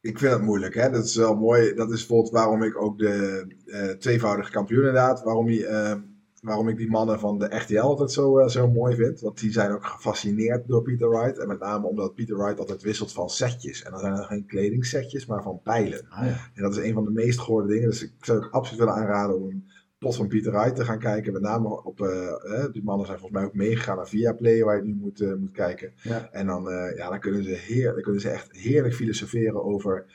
[0.00, 0.90] Ik vind het moeilijk, hè.
[0.90, 1.74] Dat is wel mooi.
[1.74, 6.00] Dat is bijvoorbeeld waarom ik ook de tweevoudige kampioen inderdaad, waarom hij
[6.40, 9.20] waarom ik die mannen van de RTL altijd zo, eh, zo mooi vind.
[9.20, 11.38] Want die zijn ook gefascineerd door Peter Wright.
[11.38, 13.82] En met name omdat Peter Wright altijd wisselt van setjes.
[13.82, 16.06] En dan zijn er geen kledingsetjes, maar van pijlen.
[16.08, 16.50] Ah, ja.
[16.54, 17.88] En dat is een van de meest gehoorde dingen.
[17.88, 19.64] Dus ik zou ook absoluut willen aanraden om een
[19.98, 21.32] pot van Peter Wright te gaan kijken.
[21.32, 24.76] Met name op, eh, eh, die mannen zijn volgens mij ook meegegaan naar Viaplay, waar
[24.76, 25.92] je nu moet, moet kijken.
[26.02, 26.28] Ja.
[26.32, 26.64] En dan,
[26.96, 30.06] ja, dan, kunnen ze heer, dan kunnen ze echt heerlijk filosoferen over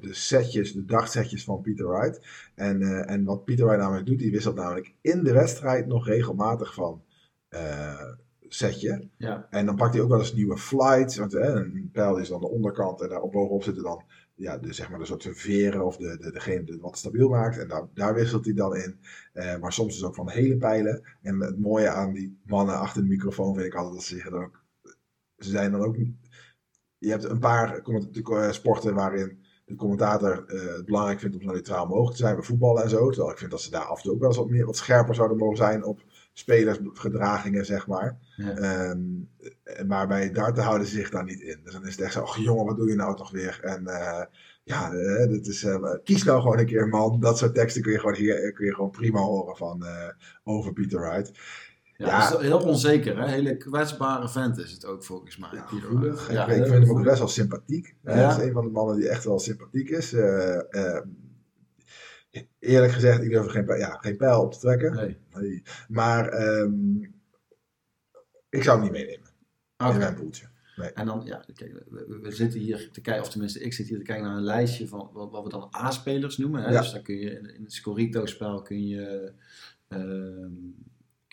[0.00, 2.20] de setjes, de dagsetjes van Peter Wright.
[2.54, 6.06] En, eh, en wat Peter Wright namelijk doet, die wisselt namelijk in de wedstrijd nog
[6.06, 7.02] regelmatig van
[7.48, 8.12] eh,
[8.48, 9.08] setje.
[9.16, 9.46] Ja.
[9.50, 11.16] En dan pakt hij ook wel eens nieuwe flights.
[11.16, 14.02] Want hè, een pijl is dan de onderkant en daar op bovenop zitten dan
[14.34, 17.58] ja, de, zeg maar de soort veren of de, de, degene die wat stabiel maakt.
[17.58, 18.98] En daar, daar wisselt hij dan in.
[19.32, 21.02] Eh, maar soms dus ook van hele pijlen.
[21.22, 24.30] En het mooie aan die mannen achter de microfoon vind ik altijd dat ze zich
[24.30, 24.62] dan ook...
[25.38, 25.96] Ze zijn dan ook...
[27.04, 31.52] Je hebt een paar eh, sporten waarin de commentator eh, het belangrijk vindt om zo
[31.52, 32.34] neutraal mogelijk te zijn.
[32.34, 33.08] Bij voetballen en zo.
[33.08, 34.76] Terwijl ik vind dat ze daar af en toe ook wel eens wat, meer, wat
[34.76, 36.00] scherper zouden mogen zijn op
[36.32, 38.18] spelersgedragingen, zeg maar.
[38.36, 38.50] Ja.
[38.50, 39.00] Ehm,
[39.62, 41.60] eh, maar bij darten houden ze zich daar niet in.
[41.64, 43.60] Dus dan is het echt zo, ach jongen, wat doe je nou toch weer?
[43.62, 44.24] En eh,
[44.64, 44.90] ja,
[45.26, 45.66] dit is,
[46.04, 47.20] kies nou gewoon een keer man.
[47.20, 49.84] Dat soort teksten kun je gewoon, hier, kun je gewoon prima horen van,
[50.44, 51.32] over Peter Wright.
[51.96, 52.30] Ja, Ja.
[52.30, 53.28] dat is heel onzeker, hè?
[53.28, 55.48] Hele kwetsbare vent is het ook volgens mij.
[55.52, 56.24] Ja, gevoelig.
[56.28, 57.94] Ik, Ja, ik heel vind hem ook best wel sympathiek.
[58.02, 58.30] Hij Ja.
[58.36, 60.12] is een van de mannen die echt wel sympathiek is.
[60.12, 61.02] Eh, eh,
[62.58, 64.94] eerlijk gezegd, ik durf er geen, pijl- ja, geen pijl op te trekken.
[64.94, 65.18] Nee.
[65.34, 65.62] Nee.
[65.88, 67.02] Maar ehm,
[68.48, 69.28] ik zou hem niet meenemen
[69.76, 69.92] Oké.
[69.92, 70.52] in mijn poeltje.
[70.94, 71.82] En dan, ja, kijk,
[72.20, 74.88] we, zitten hier te kijken, of tenminste, ik zit hier te kijken naar een lijstje
[74.88, 76.62] van wat, wat we dan A-spelers noemen.
[76.62, 76.70] Hè?
[76.70, 76.80] Ja.
[76.80, 79.32] Dus dan kun je in, in het Scorito-spel kun je,
[79.88, 80.52] ehm,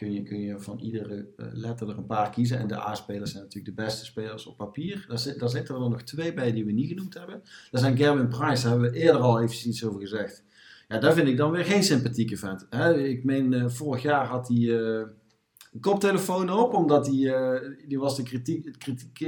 [0.02, 2.60] kun, je, kun je van iedere eh, letter er een paar kiezen.
[2.60, 5.06] En de A-spelers zijn natuurlijk de beste spelers op papier.
[5.08, 7.42] Daar, zit, daar zitten er nog twee bij die we niet genoemd hebben.
[7.72, 10.44] Dat zijn Gerwin Price, daar hebben we eerder al even iets over gezegd.
[10.88, 12.68] Ja, daar vind ik dan weer geen sympathieke vent.
[12.70, 12.98] Hè?
[12.98, 15.08] Ik meen, eh, vorig jaar had hij eh,
[15.74, 19.20] een koptelefoon op, omdat hij, die was de kritiek, kritiek,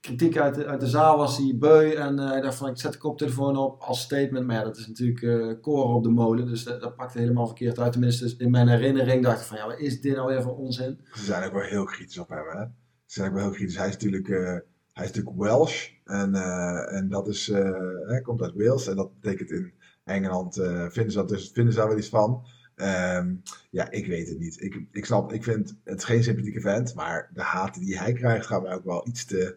[0.00, 2.78] kritiek uit, de, uit de zaal was hij beu en eh, hij dacht van ik
[2.78, 4.46] zet de koptelefoon op als statement.
[4.46, 7.46] Maar ja, dat is natuurlijk eh koren op de molen, dus dat, dat pakte helemaal
[7.46, 7.92] verkeerd uit.
[7.92, 11.00] Tenminste, in mijn herinnering dacht ik van ja, wat is dit nou weer voor onzin?
[11.12, 12.46] Ze zijn ook wel heel kritisch op hem.
[12.48, 12.64] Hè?
[12.64, 12.70] Ze
[13.04, 13.76] zijn ook wel heel kritisch.
[13.76, 14.58] Hij is natuurlijk, eh,
[14.92, 15.88] hij is natuurlijk Welsh.
[16.04, 16.34] En,
[16.88, 17.46] en dat is,
[18.06, 18.86] hij komt uit Wales.
[18.86, 19.72] En dat betekent in
[20.04, 20.54] Engeland,
[20.88, 22.46] vinden, ze dat dus, vinden ze daar wel iets van.
[22.74, 23.34] Ehm,
[23.70, 24.62] ja, ik weet het niet.
[24.62, 26.94] Ik, ik snap, ik vind het geen sympathieke vent.
[26.94, 29.56] Maar de haat die hij krijgt gaat mij ook wel iets te,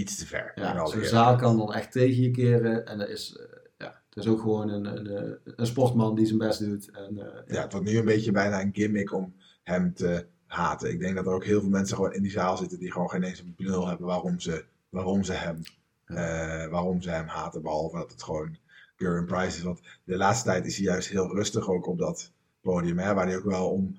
[0.00, 0.52] iets te ver.
[0.54, 4.24] Ja, zo'n zaal kan dan echt tegen je keren en dat is, eh, ja, dat
[4.24, 6.90] is ook gewoon een, een, een sportman die zijn best doet.
[6.90, 10.90] En, eh, Ja, het wordt nu een beetje bijna een gimmick om hem te haten.
[10.90, 13.10] Ik denk dat er ook heel veel mensen gewoon in die zaal zitten die gewoon
[13.10, 15.62] geen eens een benul hebben waarom ze, waarom ze, hem,
[16.04, 17.62] eh, waarom ze hem haten.
[17.62, 18.56] Behalve dat het gewoon
[18.96, 19.62] Curran Price is.
[19.62, 22.98] Want de laatste tijd is hij juist heel rustig ook op dat podium.
[22.98, 23.96] Hè, waar hij ook wel om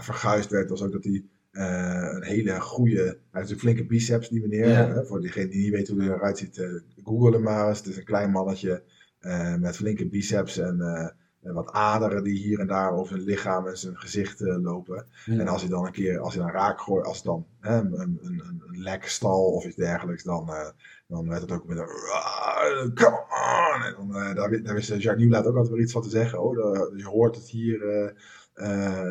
[0.00, 0.70] verguisd werd.
[0.70, 2.94] Was ook dat hij eh, een hele goede.
[3.02, 4.68] Hij heeft natuurlijk flinke biceps, die meneer.
[4.68, 5.04] Ja.
[5.04, 6.68] Voor diegene die niet weet hoe hij eruit ziet, eh
[7.04, 7.78] google hem maar eens.
[7.78, 8.82] Het is een klein mannetje
[9.18, 10.80] eh, met flinke biceps en.
[10.80, 11.08] eh,
[11.42, 15.06] wat aderen die hier en daar over zijn lichaam en zijn gezicht eh, lopen.
[15.24, 15.38] Ja.
[15.38, 17.76] En als hij dan een keer, als hij dan raak gooit, als het dan hè,
[17.78, 20.68] een, een, een, een lek stal of iets dergelijks, dan, eh,
[21.08, 23.82] dan werd het ook met een "Ah, come on!
[23.84, 26.42] En dan, eh, daar, daar wist Jacques Nieuwlaat ook altijd weer iets van te zeggen.
[26.42, 28.10] Oh, de- je hoort het hier, eh, eh,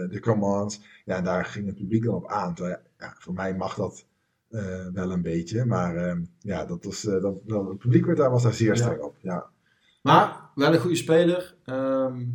[0.09, 0.81] de commands.
[1.05, 2.53] Ja, daar ging het publiek dan op aan.
[2.55, 4.05] Terwijl, ja, voor mij mag dat
[4.49, 8.17] eh, wel een beetje, maar eh, ja, dat was, eh, dat, dat- het publiek werd
[8.17, 8.75] daar, was daar zeer Ja.
[8.75, 9.15] streng op.
[9.21, 9.45] Ja.
[10.01, 11.55] Maar wel een goede speler.
[11.65, 12.25] Ehm,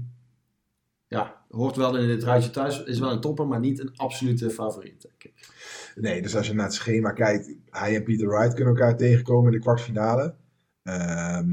[1.06, 2.82] ja, hoort wel in dit rijtje thuis.
[2.84, 5.48] Is wel een topper, maar niet een absolute favoriet, denk ik.
[5.94, 9.46] Nee, dus als je naar het schema kijkt, hij en Peter Wright kunnen elkaar tegenkomen
[9.52, 10.34] in de kwartfinale.
[10.82, 11.48] Ehm,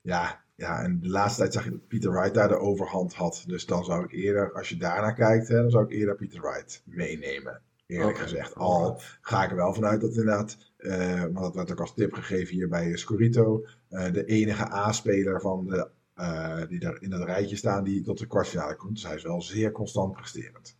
[0.00, 3.44] ja, ja, en de laatste tijd zag je dat Peter Wright daar de overhand had.
[3.46, 6.40] Dus dan zou ik eerder, als je daarnaar kijkt, hè, dan zou ik eerder Peter
[6.40, 7.60] Wright meenemen.
[7.86, 8.54] Eerlijk gezegd.
[8.54, 12.12] Al ga ik er wel vanuit dat inderdaad, eh want dat werd ook als tip
[12.12, 17.24] gegeven hier bij Scorito, eh, de enige A-speler van de, eh, die daar in dat
[17.24, 18.94] rijtje staan die tot de kwartfinale komt.
[18.94, 20.76] Dus hij is wel zeer constant presterend.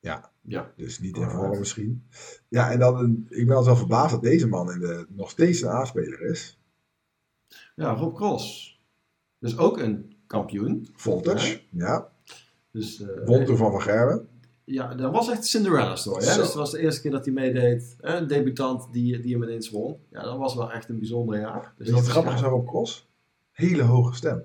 [0.00, 0.30] Ja.
[0.40, 0.72] Ja.
[0.76, 2.06] Dus niet in vorm misschien.
[2.48, 5.30] Ja, en dan, een- ik ben altijd wel verbaasd dat deze man in de, nog
[5.30, 6.60] steeds een A-speler is.
[7.74, 8.72] Ja, Rob Cross.
[9.44, 10.88] Dus ook een kampioen.
[10.94, 12.08] Voltage, ja.
[12.70, 14.28] Dus, eh, Won toen van Van Gerwen.
[14.64, 16.24] Ja, dat was echt Cinderella story.
[16.24, 16.34] Hè?
[16.34, 17.96] Dus het was de eerste keer dat hij meedeed.
[18.00, 19.96] Een debutant die, die hem ineens won.
[20.10, 21.72] Ja, dat was wel echt een bijzonder jaar.
[21.76, 22.38] Dus dat wat grappig ja.
[22.38, 23.08] is Rob Cross?
[23.50, 24.44] Hele hoge stem.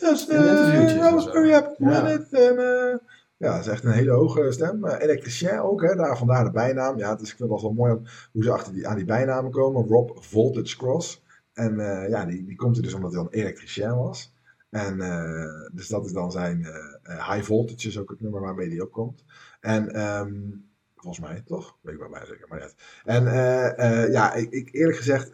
[0.00, 2.04] Yes, I was very happy Ja.
[2.04, 2.32] win it.
[2.32, 2.96] En, eh,
[3.36, 4.84] ja, het is echt een hele hoge stem.
[4.84, 5.94] Uh, elektricien ook, hè?
[5.94, 6.98] Daar, vandaar de bijnaam.
[6.98, 8.02] Ja, dus ik vind het wel mooi om-
[8.32, 9.86] hoe ze achter die, aan die bijnamen komen.
[9.88, 11.22] Rob Voltage Cross.
[11.52, 14.34] En eh, ja, die, die komt er dus omdat hij dan elektricien was.
[14.70, 18.68] En, eh, dus dat is dan zijn eh, High Voltage, is ook het nummer waarmee
[18.68, 19.24] die opkomt.
[19.60, 20.34] En ehm,
[20.96, 21.78] volgens mij, toch?
[21.80, 22.74] Weet ik wel bijna zeker, maar net.
[23.04, 23.24] En
[24.12, 25.32] ja, ik, ik, eerlijk gezegd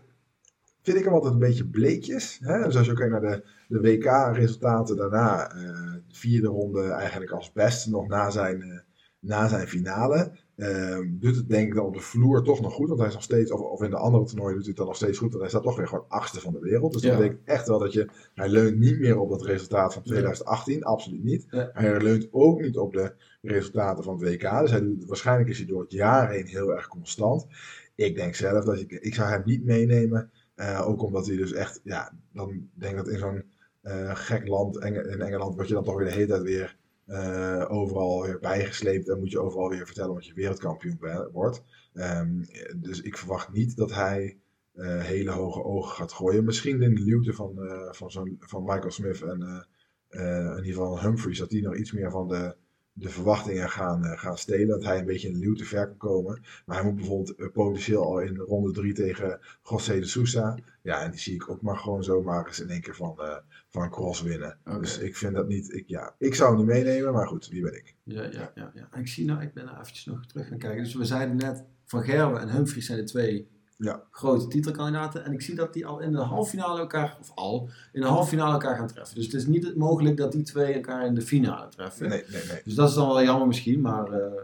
[0.82, 2.38] vind ik hem altijd een beetje bleekjes.
[2.42, 2.62] Hè?
[2.62, 7.52] Dus als je ook kijkt naar de, de WK-resultaten daarna, de vierde ronde eigenlijk als
[7.52, 8.84] beste nog na zijn,
[9.18, 10.32] na zijn finale.
[10.56, 12.88] Ehm, doet het denk ik dan op de vloer toch nog goed.
[12.88, 14.86] Want hij is nog steeds, of, of in de andere toernooien doet hij het dan
[14.86, 15.28] nog steeds goed.
[15.28, 16.92] Want hij staat toch weer gewoon achtste van de wereld.
[16.92, 17.16] Dus dat Ja.
[17.18, 20.84] betekent echt wel dat je, hij leunt niet meer op dat resultaat van 2018.
[20.84, 21.46] Absoluut niet.
[21.50, 21.70] Ja.
[21.72, 24.60] Hij leunt ook niet op de resultaten van het WK.
[24.60, 27.46] Dus hij doet, waarschijnlijk is hij door het jaar heen heel erg constant.
[27.94, 30.30] Ik denk zelf dat ik, ik zou hem niet meenemen.
[30.54, 33.44] Eh, ook omdat hij dus echt, ja, dan denk ik dat in zo'n
[33.80, 36.76] eh, gek land, Eng- in Engeland, word je dan toch weer de hele tijd weer
[37.06, 40.98] eh, overal weer bijgesleept en moet je overal weer vertellen wat je wereldkampioen
[41.32, 41.62] wordt.
[41.92, 42.44] Ehm,
[42.76, 44.38] dus ik verwacht niet dat hij
[44.72, 46.44] eh, hele hoge ogen gaat gooien.
[46.44, 49.66] Misschien in de luwte van, eh, van, van Michael Smith en
[50.10, 52.56] in ieder geval Humphries, dat die nog iets meer van de,
[52.98, 54.68] de verwachtingen gaan, eh, gaan stelen.
[54.68, 56.42] Dat hij een beetje in de luwte ver kan komen.
[56.66, 60.58] Maar hij moet bijvoorbeeld eh, potentieel al in ronde 3 tegen José de Sousa.
[60.82, 63.36] Ja, en die zie ik ook maar gewoon zomaar eens in één keer van, eh,
[63.68, 64.58] van Cross winnen.
[64.80, 67.62] Dus ik vind dat niet, ik, ja, ik zou hem niet meenemen, maar goed, wie
[67.62, 67.94] ben ik?
[68.02, 68.98] Ja, ja, ja, ja.
[68.98, 70.82] Ik zie nou, ik ben er eventjes nog terug gaan kijken.
[70.82, 73.48] Dus we zeiden net, Van Gerwen en Humphries zijn de twee
[73.78, 74.02] Ja.
[74.10, 75.24] grote titelkandidaten.
[75.24, 78.06] En ik zie dat die al in de halve finale elkaar, of al, in de
[78.06, 79.14] halve finale elkaar gaan treffen.
[79.14, 82.08] Dus het is niet mogelijk dat die twee elkaar in de finale treffen.
[82.08, 82.60] Nee, nee, nee.
[82.64, 84.42] Dus dat is dan wel jammer misschien, maar eh,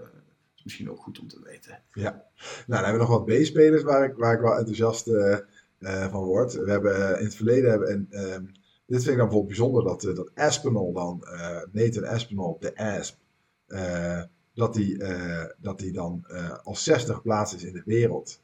[0.56, 1.82] is misschien ook goed om te weten.
[1.94, 2.14] Nou,
[2.66, 5.38] dan hebben we nog wat B-spelers waar ik, waar ik wel enthousiast eh,
[5.78, 6.52] eh, van word.
[6.52, 8.44] We hebben in het verleden, hebben, en, ehm,
[8.86, 11.24] dit vind ik dan bijvoorbeeld bijzonder, dat, dat Aspinall dan,
[11.72, 13.16] Nathan Aspinall, de Asp,
[14.54, 15.04] dat die,
[15.58, 16.26] dat die dan
[16.62, 18.41] als 60 geplaatst is in de wereld.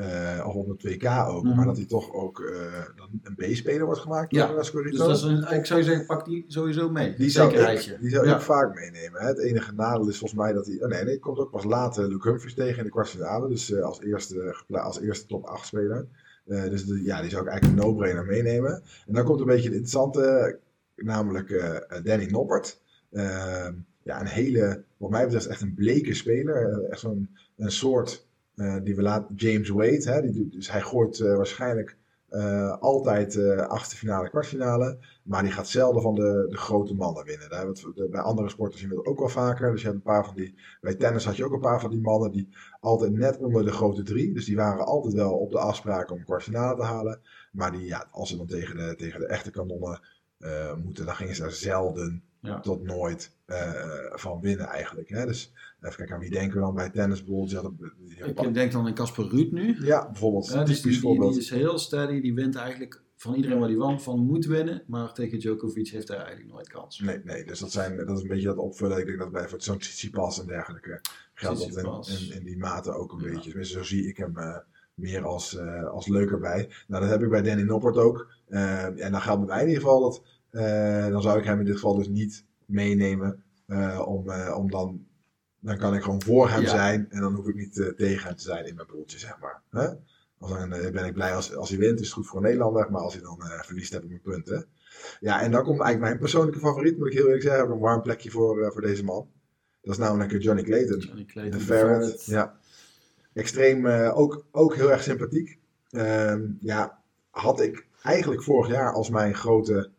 [0.00, 1.56] Eh, of op het WK ook, Mhm.
[1.56, 5.16] maar dat hij toch ook eh, dan een B-speler wordt gemaakt Ja, door Dus dat
[5.16, 7.14] is een, ik zou zeggen, pak die sowieso mee.
[7.14, 8.34] Die zou, ik, die zou ja.
[8.34, 9.20] ik vaak meenemen.
[9.20, 9.26] Hè.
[9.26, 10.82] Het enige nadeel is volgens mij dat hij.
[10.82, 13.48] Oh nee, nee, komt ook pas later Luke Humphries tegen in de kwartfinale.
[13.48, 16.06] Dus eh, als, eerste, als eerste top 8 speler.
[16.44, 18.82] Dus de- ja, die zou ik eigenlijk een no-brainer meenemen.
[19.06, 20.58] En dan komt een beetje het interessante,
[20.96, 21.48] namelijk
[22.04, 22.80] Danny Noppert.
[24.02, 26.84] Ja, een hele, wat mij betreft, echt een bleke speler.
[26.90, 28.28] Echt zo'n een soort
[28.82, 30.10] die we laten, James Wade.
[30.10, 31.96] Hè, die, dus hij gooit eh, waarschijnlijk
[32.28, 34.98] eh, altijd eh achtste finale, kwartfinale.
[35.22, 37.48] Maar die gaat zelden van de, de grote mannen winnen.
[37.48, 39.70] Daar hebben we bij andere sporten zien we dat ook wel vaker.
[39.70, 40.54] Dus je hebt een paar van die.
[40.80, 42.48] Bij tennis had je ook een paar van die mannen die
[42.80, 44.32] altijd net onder de grote drie.
[44.34, 47.20] Dus die waren altijd wel op de afspraak om kwartfinale te halen.
[47.52, 50.00] Maar die, ja, als ze dan tegen de, tegen de echte kanonnen
[50.38, 52.60] eh, moeten, dan gingen ze er zelden Ja.
[52.60, 53.72] tot nooit eh,
[54.10, 55.08] van winnen eigenlijk.
[55.08, 55.26] Hè?
[55.26, 57.48] Dus even kijken aan wie denken we dan bij tennis bijvoorbeeld.
[57.50, 59.76] Die hadden- die hadden- Ik denk dan aan Casper Ruud nu.
[59.84, 60.46] ja, bijvoorbeeld.
[60.46, 61.32] Ja, dus typisch die, die, voorbeeld.
[61.32, 64.82] die is heel steady, die wint eigenlijk van iedereen waar die van, van moet winnen.
[64.86, 66.98] Maar tegen Djokovic heeft hij eigenlijk nooit kans.
[67.00, 68.98] Nee, nee, dus dat, zijn, dat is een beetje dat opvullen.
[68.98, 71.00] Ik denk dat bij zo'n Tsitsipas en dergelijke
[71.34, 72.28] geldt dat in, Tsitsipas.
[72.30, 73.30] in, in die mate ook een Ja.
[73.32, 73.48] beetje.
[73.50, 74.56] Tenminste, zo zie ik hem eh,
[74.94, 76.70] meer als, eh, als leuk erbij.
[76.88, 78.30] Nou, dat heb ik bij Danny Noppert ook.
[78.48, 80.24] Eh, en dan geldt bij mij in ieder geval dat, eh,
[81.10, 83.42] dan zou ik hem in dit geval dus niet meenemen.
[83.66, 85.06] eh, om, eh, om dan,
[85.60, 86.68] dan kan ik gewoon voor hem Ja.
[86.68, 89.38] zijn en dan hoef ik niet eh, tegen hem te zijn in mijn broeltje, zeg
[89.40, 89.62] maar.
[89.70, 89.86] Hè?
[90.38, 92.42] Als dan eh, ben ik blij als, als hij wint, is het goed voor een
[92.42, 92.90] Nederlander.
[92.90, 94.66] Maar als hij dan eh, verliest, heb ik mijn punten.
[95.20, 97.60] Ja, en dan komt eigenlijk mijn persoonlijke favoriet, moet ik heel eerlijk zeggen.
[97.62, 99.28] Ik heb een warm plekje voor, eh, voor deze man.
[99.82, 100.98] Dat is namelijk eh, Johnny Clayton.
[100.98, 102.24] Johnny Clayton, de Ferret.
[102.24, 102.58] Ja.
[103.32, 105.58] Extreem, eh, ook, ook heel erg sympathiek.
[105.90, 109.90] Ehm, ja, had ik eigenlijk vorig jaar als mijn grote eh,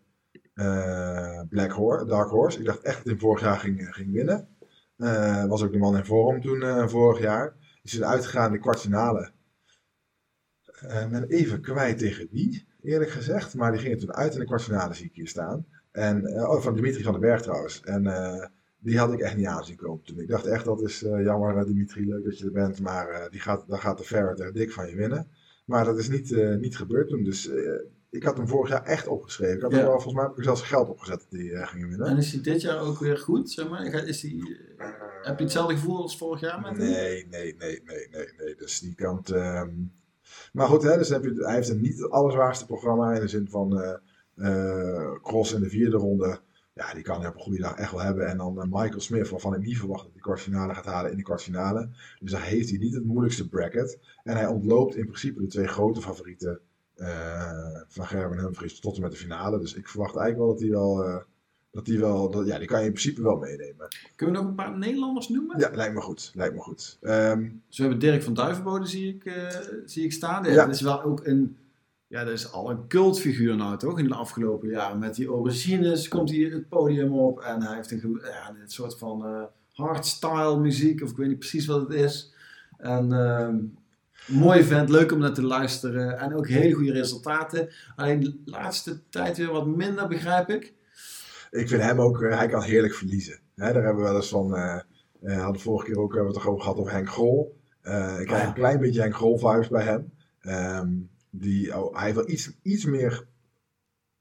[1.49, 2.59] Black Horse, Dark Horse.
[2.59, 4.47] Ik dacht echt dat hij vorig jaar ging, eh, ging winnen.
[4.97, 7.55] Eh, was ook de man in vorm toen eh, vorig jaar.
[7.83, 9.31] Is er uitgegaan in de kwartfinale.
[10.81, 13.55] Eh, ben even kwijt tegen wie, eerlijk gezegd.
[13.55, 15.65] Maar die ging er toen uit in de kwartfinale, zie ik hier staan.
[15.91, 17.81] En, eh, oh, van Dimitri van den Berg trouwens.
[17.81, 18.45] En eh,
[18.79, 20.19] die had ik echt niet aanzien komen toen.
[20.19, 22.81] Ik dacht echt, dat is eh, jammer eh, Dimitri, leuk dat je er bent.
[22.81, 25.27] Maar eh, die gaat, dan gaat de Ferret er dik van je winnen.
[25.65, 27.23] Maar dat is niet, eh, niet gebeurd toen.
[27.23, 27.71] Dus eh,
[28.11, 29.55] ik had hem vorig jaar echt opgeschreven.
[29.55, 29.77] Ik had Ja.
[29.77, 32.07] er wel, volgens mij heb ik zelfs geld opgezet dat hij eh, ging winnen.
[32.07, 33.51] En is hij dit jaar ook weer goed?
[33.51, 33.85] Zeg maar?
[33.85, 34.87] Is hij, eh,
[35.21, 36.89] heb je hetzelfde gevoel als vorig jaar met hem?
[36.89, 38.55] Nee, nee, nee, nee, nee, nee.
[38.55, 39.29] Dus die kant.
[39.29, 39.69] ehm,
[40.53, 43.27] Maar goed, hè, dus heb je, hij heeft een niet het allerzwaarste programma in de
[43.27, 43.81] zin van
[44.35, 46.39] eh, Cross in de vierde ronde.
[46.73, 48.27] Ja, die kan hij op een goede dag echt wel hebben.
[48.27, 51.17] En dan eh, Michael Smith, waarvan ik niet verwacht dat hij kwartfinale gaat halen in
[51.17, 51.89] de kwartfinale.
[52.19, 53.99] Dus daar heeft hij niet het moeilijkste bracket.
[54.23, 56.59] En hij ontloopt in principe de twee grote favorieten
[57.87, 59.59] van Gerben en Humphries tot en met de finale.
[59.59, 61.03] Dus ik verwacht eigenlijk wel dat hij wel.
[61.03, 61.23] eh,
[61.71, 63.87] dat die wel, dat, ja, die kan je in principe wel meenemen.
[64.15, 65.59] Kunnen we nog een paar Nederlanders noemen?
[65.59, 66.31] Ja, lijkt me goed.
[66.35, 66.97] Lijkt me goed.
[67.01, 69.47] Ehm, Dus we hebben Dirk van Duivenbode zie ik, eh,
[69.85, 70.43] zie ik staan.
[70.43, 70.65] Ja.
[70.65, 71.57] Dat is wel ook een
[72.07, 74.99] ja, dat is al een cultfiguur nou toch in de afgelopen jaren.
[74.99, 78.97] Met die aubergines komt hij het podium op en hij heeft een, ja, een soort
[78.97, 79.43] van eh
[79.73, 82.33] hardstyle muziek, of ik weet niet precies wat het is.
[82.77, 83.55] En ehm
[84.27, 87.69] mooi vent, leuk om naar te luisteren en ook hele goede resultaten.
[87.95, 90.73] Alleen de laatste tijd weer wat minder, begrijp ik.
[91.51, 93.39] Ik vind hem ook, eh, hij kan heerlijk verliezen.
[93.55, 94.79] Daar hebben we wel eens van, eh,
[95.43, 97.59] hadden vorige keer ook hebben we het toch over gehad over Henk Grol.
[97.83, 100.11] Ik krijg Ah, een klein beetje Henk Grol vibes bij hem.
[100.41, 100.89] Ehm,
[101.29, 103.27] die, oh, hij heeft wel iets, iets meer,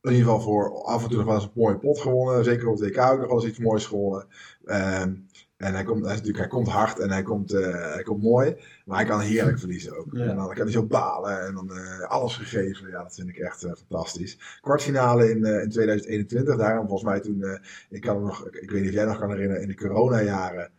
[0.03, 2.45] in ieder geval voor af en toe nog wel eens een mooie pot gewonnen.
[2.45, 4.27] Zeker op het WK ook nog wel eens iets moois gewonnen.
[4.65, 5.15] Ehm,
[5.61, 8.57] en hij komt, hij, natuurlijk, hij komt hard en hij komt, eh, hij komt mooi.
[8.85, 10.07] Maar hij kan heerlijk verliezen ook.
[10.13, 10.25] Ja.
[10.25, 12.91] En dan kan hij zo balen en dan eh, alles gegeven.
[12.91, 14.59] Ja, dat vind ik echt eh, fantastisch.
[14.61, 16.57] Kwartfinale in, in 2021.
[16.57, 17.45] Daarom volgens mij toen,
[17.91, 20.71] ik kan nog, ik, weet niet of jij nog kan herinneren, in de coronajaren.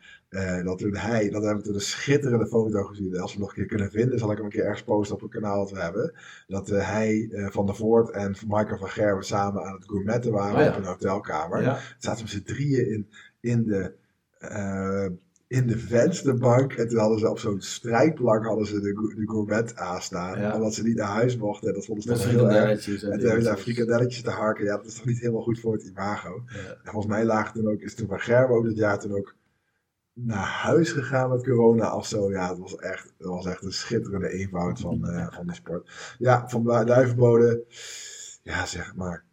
[0.63, 3.19] dat toen hij, dat hebben we toen een schitterende foto gezien.
[3.19, 5.15] Als we hem nog een keer kunnen vinden, zal ik hem een keer ergens posten
[5.15, 6.13] op het kanaal wat we hebben.
[6.47, 10.61] Dat hij, Van der Voort en Michael van Gerwen samen aan het gourmetten waren Oh
[10.61, 10.69] ja.
[10.69, 11.61] op een hotelkamer.
[11.61, 11.79] Ja.
[11.97, 13.09] Zaten we z'n drieën in,
[13.39, 13.99] in de
[14.41, 15.05] eh,
[15.47, 16.73] in de vensterbank.
[16.73, 20.39] En toen hadden ze op zo'n strijkplank hadden ze de, de gourmet aanstaan.
[20.39, 20.55] Ja.
[20.55, 21.67] Omdat ze niet naar huis mochten.
[21.67, 22.87] En dat vonden ze toch heel erg.
[22.87, 24.65] En toen hebben ze daar frikandelletjes te harken.
[24.65, 26.43] Ja, dat is toch niet helemaal goed voor het imago.
[26.45, 26.59] Ja.
[26.59, 29.35] En volgens mij lagen toen ook, is toen van Gerben ook dit jaar toen ook
[30.13, 32.31] naar huis gegaan met corona of zo.
[32.31, 36.15] Ja, het was echt, het was echt een schitterende eenvoud van, eh, van die sport.
[36.19, 37.63] Ja, van Du- Duivenbode.
[38.43, 39.23] Ja, zeg maar.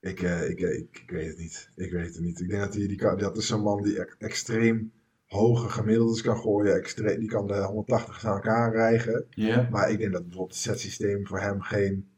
[0.00, 1.70] Ik, eh, ik, eh, ik, ik weet het niet.
[1.76, 2.40] Ik weet het niet.
[2.40, 4.92] Ik denk dat hij, die kan, dat is zo'n man die echt extreem
[5.26, 6.74] hoge gemiddeldes kan gooien.
[6.74, 9.26] Extreem, die kan de 180 aan elkaar rijgen.
[9.70, 12.08] Maar ik denk dat bijvoorbeeld het setsysteem voor hem geen,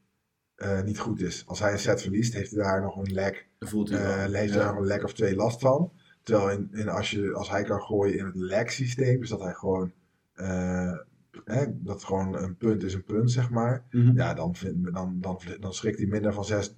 [0.54, 1.42] eh, niet goed is.
[1.46, 4.32] Als hij een set verliest, heeft hij daar nog een lek voelt hij wel.
[4.32, 4.58] heeft Ja.
[4.58, 5.92] daar nog een lek of twee last van.
[6.22, 9.40] Terwijl in, in als, je, als hij kan gooien in het lek systeem, dus dat
[9.40, 9.92] hij gewoon,
[11.52, 13.84] hè, dat gewoon een punt is een punt, zeg maar.
[13.90, 14.16] Mhm.
[14.16, 16.74] Ja, dan, vind, dan, dan, dan schrikt hij minder van 6 6-3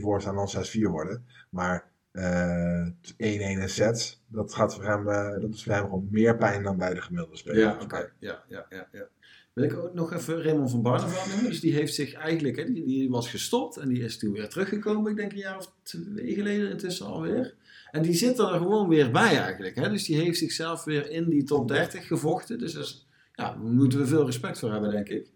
[0.00, 1.24] voor staan dan 6-4 worden.
[1.50, 6.08] Maar eh 1-1 en sets, dat, gaat voor hem, eh, dat is voor hem gewoon
[6.10, 7.58] meer pijn dan bij de gemiddelde speler.
[7.58, 8.12] Ja, oké.
[8.18, 9.08] Ja, ja, ja, ja.
[9.52, 11.44] Wil ik ook nog even Raymond van Barneveld noemen.
[11.50, 14.48] Dus die heeft zich eigenlijk, hè, die, die was gestopt en die is toen weer
[14.48, 15.10] teruggekomen.
[15.10, 17.54] Ik denk een jaar of twee geleden intussen alweer.
[17.90, 19.74] En die zit er gewoon weer bij eigenlijk.
[19.74, 19.90] Hè?
[19.90, 22.58] Dus die heeft zichzelf weer in die top 30 gevochten.
[22.58, 23.03] Dus dat is,
[23.34, 25.30] ja, daar moeten we veel respect voor hebben, denk ik.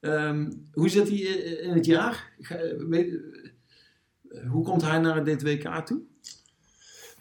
[0.00, 2.32] Ehm, hoe zit hij in- in het jaar?
[2.78, 3.20] Weet-
[4.48, 6.00] hoe komt hij naar dit WK toe?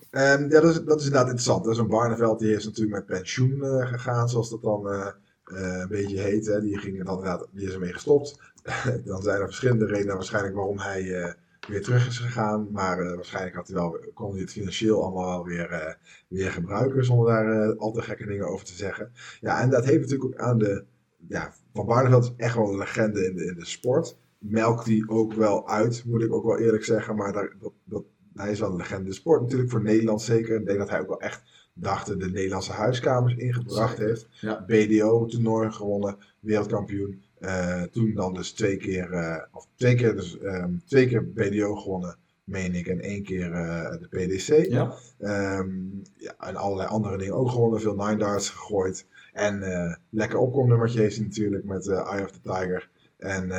[0.09, 1.65] Ehm, ja, dat is, dat is inderdaad interessant.
[1.65, 1.73] hè.
[1.73, 5.07] Zo'n Barneveld die is natuurlijk met pensioen eh, gegaan, zoals dat dan eh,
[5.43, 6.45] eh, een beetje heet.
[6.45, 6.61] Hè.
[6.61, 8.37] Die, ging dan die is ermee gestopt.
[9.05, 11.33] dan zijn er verschillende redenen waarschijnlijk waarom hij eh,
[11.67, 12.67] weer terug is gegaan.
[12.71, 15.93] Maar eh, waarschijnlijk had hij wel, kon hij het financieel allemaal wel weer, eh,
[16.27, 19.11] weer gebruiken, zonder daar eh, al te gekke dingen over te zeggen.
[19.41, 20.83] Ja, en dat heeft natuurlijk ook aan de...
[21.27, 24.17] Ja, Van Barneveld is echt wel een legende in de, in de sport.
[24.37, 27.15] Melkt die ook wel uit, moet ik ook wel eerlijk zeggen.
[27.15, 28.03] Maar daar, dat, dat,
[28.33, 30.59] hij is wel een legende in de sport natuurlijk, voor Nederland zeker.
[30.59, 31.43] Ik denk dat hij ook wel echt
[31.73, 34.27] dachten de Nederlandse huiskamers ingebracht heeft.
[34.31, 34.65] Ja.
[34.67, 37.22] BDO-toernooi gewonnen, wereldkampioen.
[37.43, 41.75] Eh, toen dan dus twee keer, eh, of twee keer, dus, ehm, twee keer BDO
[41.75, 44.71] gewonnen, meen ik, en één keer eh, de PDC.
[44.71, 44.93] Ja.
[45.19, 45.69] Ehm,
[46.17, 49.05] ja, en allerlei andere dingen ook gewonnen, veel nine darts gegooid.
[49.33, 52.89] En eh, lekker opkomnummertje heeft hij natuurlijk met Eye of the Tiger.
[53.17, 53.51] En,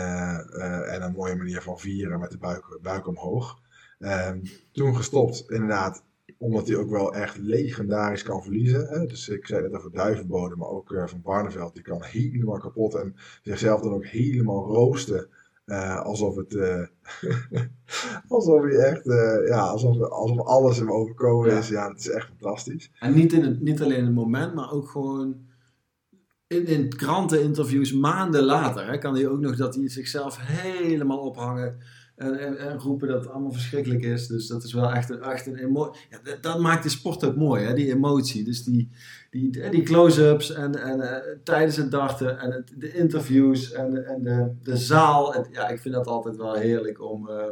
[0.88, 3.58] en een mooie manier van vieren met de buik, buik omhoog.
[3.98, 4.38] Ehm,
[4.72, 6.02] toen gestopt, inderdaad,
[6.38, 8.86] omdat hij ook wel echt legendarisch kan verliezen.
[8.88, 9.06] Hè?
[9.06, 11.74] Dus ik zei net over Duivenbode, maar ook eh, van Barneveld.
[11.74, 15.28] Die kan helemaal kapot en zichzelf dan ook helemaal roosten.
[15.64, 16.54] eh, alsof het.
[16.54, 16.86] eh,
[18.28, 19.04] alsof hij echt.
[19.48, 21.58] ja, alsof, alsof alles hem overkomen Ja.
[21.58, 21.68] is.
[21.68, 22.90] Ja, het is echt fantastisch.
[22.98, 25.36] En niet, in het, niet alleen in het moment, maar ook gewoon
[26.46, 28.86] in, in kranteninterviews maanden later.
[28.86, 31.78] Hè, kan hij ook nog dat hij zichzelf helemaal ophangen
[32.16, 34.26] en, en, en roepen dat allemaal verschrikkelijk is.
[34.26, 36.06] Dus dat is wel echt een, echt een emotie.
[36.10, 38.44] Ja, dat, maakt de sport ook mooi, hè, die emotie.
[38.44, 38.90] Dus die,
[39.30, 44.52] die, die close-ups en, en eh, tijdens het darten en de interviews en, en de,
[44.62, 45.46] de zaal.
[45.50, 47.44] Ja, ik vind dat altijd wel heerlijk om, eh,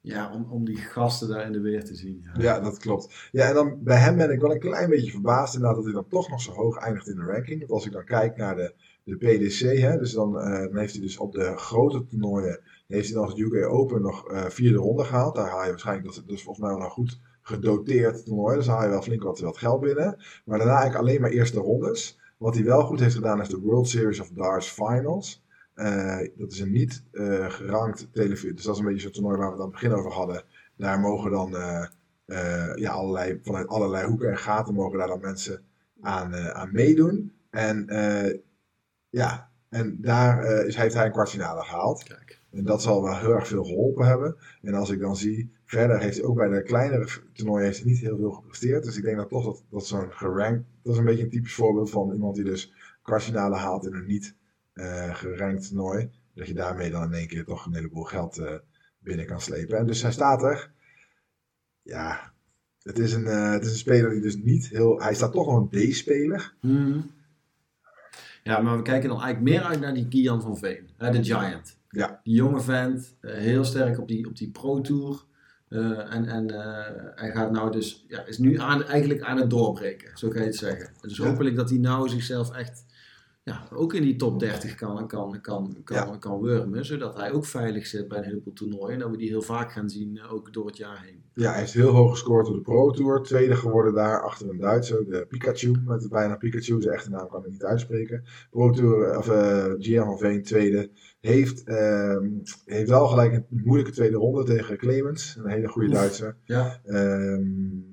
[0.00, 2.20] ja, om, om die gasten daar in de weer te zien.
[2.22, 2.42] Ja.
[2.42, 3.28] Ja, dat klopt.
[3.32, 5.94] Ja, en dan bij hem ben ik wel een klein beetje verbaasd inderdaad dat hij
[5.94, 7.58] dan toch nog zo hoog eindigt in de ranking.
[7.58, 10.92] Want als ik dan kijk naar de, de PDC, hè, dus dan, eh, dan heeft
[10.92, 12.60] hij dus op de grote toernooien,
[12.90, 15.34] heeft hij dan als UK Open nog eh, vierde ronde gehaald.
[15.34, 18.82] Daar haal je waarschijnlijk, dat is volgens mij wel een goed gedoteerd toernooi, dus haal
[18.82, 20.16] je wel flink wat, wat geld binnen.
[20.44, 22.18] Maar daarna eigenlijk alleen maar eerste rondes.
[22.36, 25.44] Wat hij wel goed heeft gedaan is de World Series of Darts Finals.
[25.74, 28.54] Eh, dat is een niet eh, gerankt televisie.
[28.54, 30.42] Dus dat is een beetje zo'n toernooi waar we het aan het begin over hadden.
[30.76, 31.50] Daar mogen dan
[32.74, 35.62] ja, allerlei, vanuit allerlei hoeken en gaten mogen daar dan mensen
[36.00, 37.32] aan, aan meedoen.
[37.50, 37.86] En
[39.10, 42.02] ja, en daar is, heeft hij een kwartfinale gehaald.
[42.02, 42.39] Kijk.
[42.52, 44.36] En dat zal wel heel erg veel geholpen hebben.
[44.62, 48.16] En als ik dan zie, verder heeft hij ook bij de kleinere toernooien niet heel
[48.16, 48.84] veel gepresteerd.
[48.84, 51.54] Dus ik denk dat toch dat, dat zo'n gerankt, dat is een beetje een typisch
[51.54, 52.72] voorbeeld van iemand die dus
[53.02, 54.34] kwartfinale haalt in een niet
[54.72, 56.10] eh gerankt toernooi.
[56.34, 58.54] Dat je daarmee dan in één keer toch een heleboel geld eh,
[58.98, 59.78] binnen kan slepen.
[59.78, 60.70] En dus hij staat er.
[61.82, 62.32] Ja,
[62.82, 65.02] het is, een, eh, het is een speler die dus niet heel...
[65.02, 66.54] Hij staat toch nog een D-speler.
[66.60, 67.00] Mhm.
[68.42, 71.24] Ja, maar we kijken dan eigenlijk meer uit naar die Kian van Veen, hè, de
[71.24, 71.78] Giant.
[71.90, 72.20] Ja.
[72.22, 75.24] Die jonge vent, eh, heel sterk op die, op die Pro Tour.
[75.68, 79.50] Eh, en en eh, hij gaat nou dus, ja, is nu aan, eigenlijk aan het
[79.50, 80.90] doorbreken, zo kan je het zeggen.
[81.00, 81.26] Dus Ja.
[81.28, 82.84] hopelijk dat hij nou zichzelf echt
[83.42, 86.16] ja, ook in die top 30 kan, kan, kan, kan, Ja.
[86.16, 86.84] kan wurmen.
[86.84, 88.92] Zodat hij ook veilig zit bij een heleboel toernooien.
[88.94, 91.22] En dat we die heel vaak gaan zien, ook door het jaar heen.
[91.34, 93.22] Ja, hij heeft heel hoog gescoord op de Pro Tour.
[93.22, 95.72] Tweede geworden daar achter een Duitser, de Pikachu.
[95.84, 98.24] Met bijna Pikachu, zijn echte naam kan ik niet uitspreken.
[98.50, 99.26] Pro Tour, of
[99.78, 100.90] Gian van Veen, tweede.
[101.20, 102.28] Heeft, ehm,
[102.64, 105.36] heeft wel gelijk een moeilijke tweede ronde tegen Clemens.
[105.38, 105.94] Een hele goede Oef.
[105.94, 106.36] Duitser.
[106.44, 107.42] Ja, Ehm,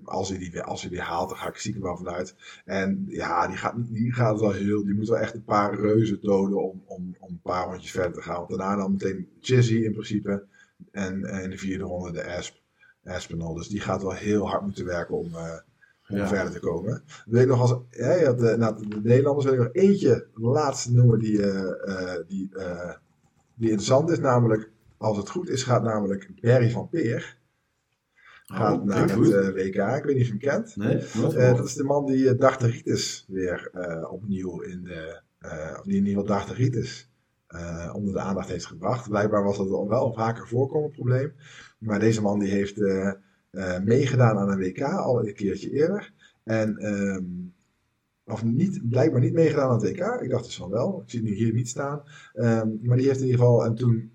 [0.03, 2.35] als, hij die, weer- als hij die haalt, dan ga ik stiekem wel vanuit.
[2.65, 4.83] En ja, die gaat, die gaat wel heel.
[4.85, 8.13] Die moet wel echt een paar reuzen doden om, om, om een paar rondjes verder
[8.13, 8.35] te gaan.
[8.35, 10.45] Want daarna dan meteen Chizzy in principe.
[10.91, 12.55] En, en in de vierde ronde de Asp.
[13.03, 13.53] Aspinall.
[13.55, 15.53] Dus die gaat wel heel hard moeten werken om, eh,
[16.09, 16.27] om Ja.
[16.27, 17.03] verder te komen.
[17.31, 21.19] Ik nog als, ja, eh, nou, de Nederlanders wil ik nog eentje de laatste noemen
[21.19, 22.49] die, eh, eh, die,
[23.57, 24.19] die interessant is.
[24.19, 27.37] Namelijk, als het goed is, gaat namelijk Barry van Peer
[28.45, 29.97] gaat Oh, naar het eh, WK.
[29.97, 30.75] Ik weet niet of je hem kent.
[30.75, 31.57] Nee, Eh, gehoord.
[31.57, 35.21] dat is de man die uh, Darteritis weer eh, opnieuw in de.
[35.39, 37.09] eh, of die in ieder geval Darteritis
[37.47, 39.09] eh, onder de aandacht heeft gebracht.
[39.09, 41.33] Blijkbaar was dat wel een vaker voorkomend probleem.
[41.79, 43.11] Maar deze man die heeft eh,
[43.51, 46.13] eh, meegedaan aan een WK al een keertje eerder.
[46.43, 46.77] En.
[46.77, 47.23] ehm,
[48.27, 50.21] of niet, blijkbaar niet meegedaan aan het WK.
[50.21, 51.01] Ik dacht dus van wel.
[51.05, 52.01] Ik zie nu hier niet staan.
[52.33, 53.65] Ehm, maar die heeft in ieder geval.
[53.65, 54.11] En toen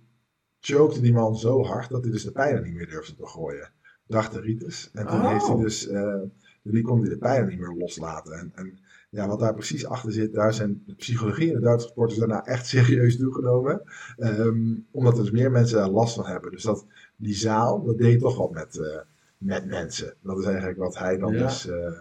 [0.61, 3.71] chokte die man zo hard dat hij dus de pijlen niet meer durfde te gooien.
[4.07, 4.91] Darteritis.
[4.93, 5.31] En toen Oh.
[5.33, 5.87] heeft hij dus.
[5.89, 6.15] eh,
[6.63, 8.33] die kon hij de pijlen niet meer loslaten.
[8.33, 8.79] En, en
[9.11, 12.45] ja, wat daar precies achter zit, daar zijn de psychologie en de Duitse sporters daarna
[12.47, 13.83] echt serieus toegenomen.
[14.17, 16.51] Ehm, omdat er dus meer mensen daar last van hebben.
[16.51, 16.87] Dus dat,
[17.17, 18.99] die zaal, dat deed toch wat met, eh,
[19.39, 20.15] met mensen.
[20.23, 21.43] Dat is eigenlijk wat hij dan Ja.
[21.47, 21.93] dus eh,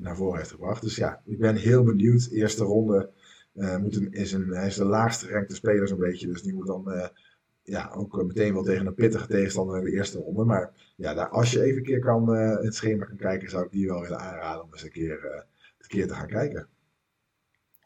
[0.00, 0.82] naar voren heeft gebracht.
[0.82, 2.28] Dus ja, ik ben heel benieuwd.
[2.30, 3.10] Eerste ronde
[3.54, 6.26] eh, moet een, is een, hij is de laagste gerankte speler zo'n beetje.
[6.26, 7.08] Dus die moet dan eh,
[7.68, 10.44] ja, ook meteen wel tegen een pittige tegenstander in de eerste ronde.
[10.44, 13.50] Maar ja, daar, als je even een keer kan, eh, in het schema kan kijken,
[13.50, 15.42] zou ik die wel willen aanraden om eens een keer, eh,
[15.78, 16.68] een keer te gaan kijken.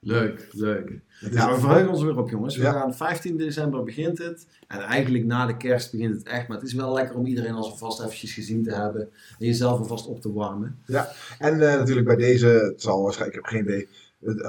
[0.05, 1.01] Leuk, leuk.
[1.09, 2.57] Het Ja, we verheugen ons er weer op, jongens.
[2.57, 2.73] We Ja.
[2.73, 4.47] gaan 15 december begint het.
[4.69, 6.49] En eigenlijk na de kerst begint het echt.
[6.49, 9.01] Maar het is wel lekker om iedereen alvast eventjes gezien te hebben.
[9.39, 10.79] En jezelf alvast op te warmen.
[11.39, 13.89] En eh, natuurlijk bij deze, het zal waarschijnlijk, ik heb geen idee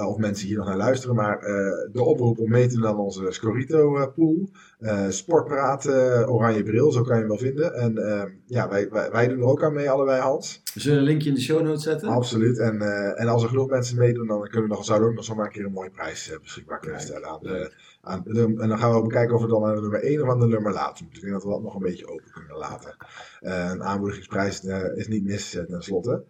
[0.06, 2.98] of mensen hier nog naar luisteren, maar eh, de oproep om mee te doen aan
[2.98, 4.48] onze Scorito eh, pool.
[4.78, 7.74] Eh Sportpraat, eh, Oranje Bril, zo kan je hem wel vinden.
[7.74, 10.62] En eh, ja, wij, wij, wij doen er ook aan mee, allebei Hans.
[10.74, 12.08] We zullen een linkje in de show notes zetten.
[12.08, 12.58] Absoluut.
[12.58, 15.18] En, eh, en als er genoeg mensen meedoen, dan kunnen we nog, zouden we ook
[15.18, 17.28] nog zomaar een keer een mooie prijs eh, beschikbaar kunnen stellen.
[17.28, 17.72] Aan de,
[18.02, 20.22] aan de- en dan gaan we ook bekijken of we dan aan de nummer 1
[20.22, 21.06] of aan de nummer moeten.
[21.10, 22.96] Ik denk dat we dat nog een beetje open kunnen laten.
[23.40, 26.24] Eh, een aanmoedigingsprijs eh, is niet mis, eh, tenslotte.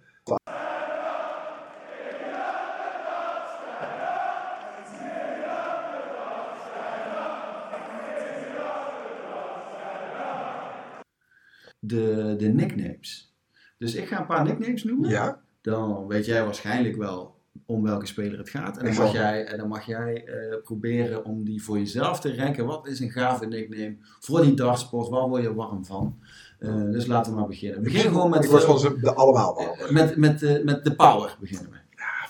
[11.87, 13.35] De, de nicknames.
[13.79, 15.11] Dus ik ga een paar nicknames noemen.
[15.11, 17.35] Ja, Dan weet jij waarschijnlijk wel
[17.67, 18.77] om welke speler het gaat.
[18.77, 22.37] En dan mag jij, en dan mag jij eh, proberen om die voor jezelf te
[22.37, 22.67] ranken.
[22.67, 25.09] Wat is een gave nickname voor die dartsport?
[25.09, 26.19] Waar word je warm van?
[26.59, 27.79] Eh, dus laten we maar beginnen.
[27.79, 29.93] We beginnen gewoon met, ik word eh, de allemaal wel.
[29.93, 31.77] met, met, eh, met de power beginnen we.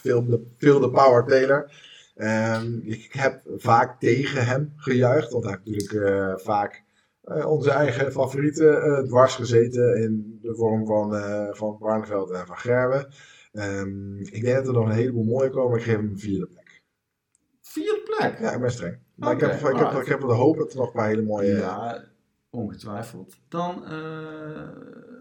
[0.01, 1.71] Veel de, veel de Power Taylor.
[2.15, 6.84] Ehm, ik heb vaak tegen hem gejuicht, want hij heeft natuurlijk eh, vaak
[7.25, 12.47] eh, onze eigen favorieten eh, dwars gezeten in de vorm van, eh van Barneveld en
[12.47, 13.09] van Gerben.
[13.53, 16.47] Ehm, ik denk dat er nog een heleboel mooie komen, ik geef hem een vierde
[16.47, 16.83] plek.
[17.61, 18.39] Vierde plek.
[18.39, 18.99] Ja, ik ben streng.
[19.15, 21.23] Maar ik, heb, ik, heb, ik heb de hoop dat er nog een paar hele
[21.23, 21.57] mooie...
[21.57, 22.05] Ja,
[22.51, 23.37] ongetwijfeld.
[23.49, 24.69] Dan eh,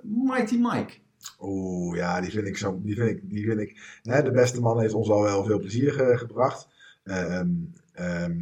[0.03, 0.93] Mighty Mike.
[1.41, 2.79] Oeh, ja, die vind ik zo.
[2.83, 5.59] Die vind ik, die vind ik hè, de beste man heeft ons al wel veel
[5.59, 6.67] plezier ge- gebracht.
[7.03, 7.49] Ehm,
[7.93, 8.41] ehm,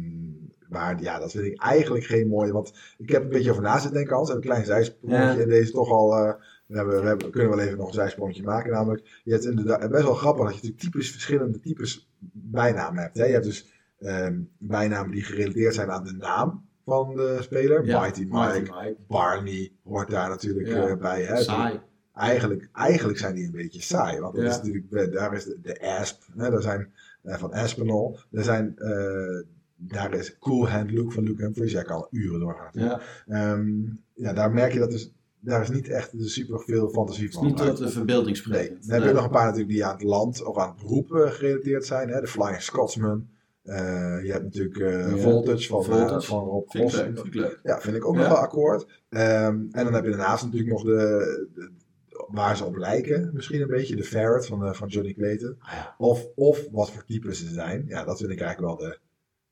[0.72, 2.52] maar ja, dat vind ik eigenlijk geen mooie.
[2.52, 4.28] Want ik heb een beetje over na zitten denken, Hans.
[4.30, 5.42] En een klein zijsprongetje Ja.
[5.42, 6.16] in deze toch al.
[6.16, 6.32] eh,
[6.66, 8.72] we, hebben, we, hebben, we kunnen wel even nog een zijsprongetje maken.
[8.72, 13.18] Namelijk, je hebt inderdaad best wel grappig dat je natuurlijk types, verschillende types bijnamen hebt.
[13.18, 13.24] Hè?
[13.24, 17.84] Je hebt dus ehm, bijnamen die gerelateerd zijn aan de naam van de speler.
[17.86, 18.96] Ja, Mighty Mike, Mighty Mike.
[19.08, 20.88] Barney hoort daar natuurlijk Ja.
[20.88, 21.22] eh, bij.
[21.22, 21.36] Hè?
[21.36, 21.80] Saai.
[22.14, 24.20] Eigenlijk, eigenlijk zijn die een beetje saai.
[24.20, 24.50] Want dat Ja.
[24.50, 26.92] is natuurlijk, daar is de, de ASP, hè, daar zijn,
[27.22, 28.16] eh, van Aspinall.
[28.32, 28.74] Er zijn,
[29.88, 31.72] daar is Cool Hand Luke van Luke Humphries.
[31.72, 32.70] Jij kan uren doorgaan.
[32.72, 33.00] Ja.
[33.26, 33.70] Ehm,
[34.14, 37.38] ja, daar merk je dat dus, daar is niet echt super veel fantasie Het is
[37.38, 37.46] van.
[37.46, 40.02] niet tot de verbeelding Nee, dan heb je nog een paar natuurlijk die aan het
[40.02, 42.08] land of aan het beroep gerelateerd zijn.
[42.08, 42.20] Hè?
[42.20, 43.28] De Flying Scotsman.
[43.62, 43.74] Eh,
[44.24, 46.26] je hebt natuurlijk eh, Ja, Voltage van, eh, Voltage.
[46.26, 46.96] van Rob Vind ik Cross.
[47.06, 47.60] leuk, vind ik leuk.
[47.62, 48.20] Ja, vind ik ook Ja.
[48.20, 49.02] nog wel akkoord.
[49.08, 51.70] Ehm, en dan heb je daarnaast natuurlijk nog de, de-
[52.28, 55.56] waar ze op lijken, misschien een beetje, de Ferret van, van Johnny Clayton.
[55.58, 55.94] Ah, ja.
[55.98, 57.84] Of, of wat voor types ze zijn.
[57.86, 58.98] Ja, dat vind ik eigenlijk wel de,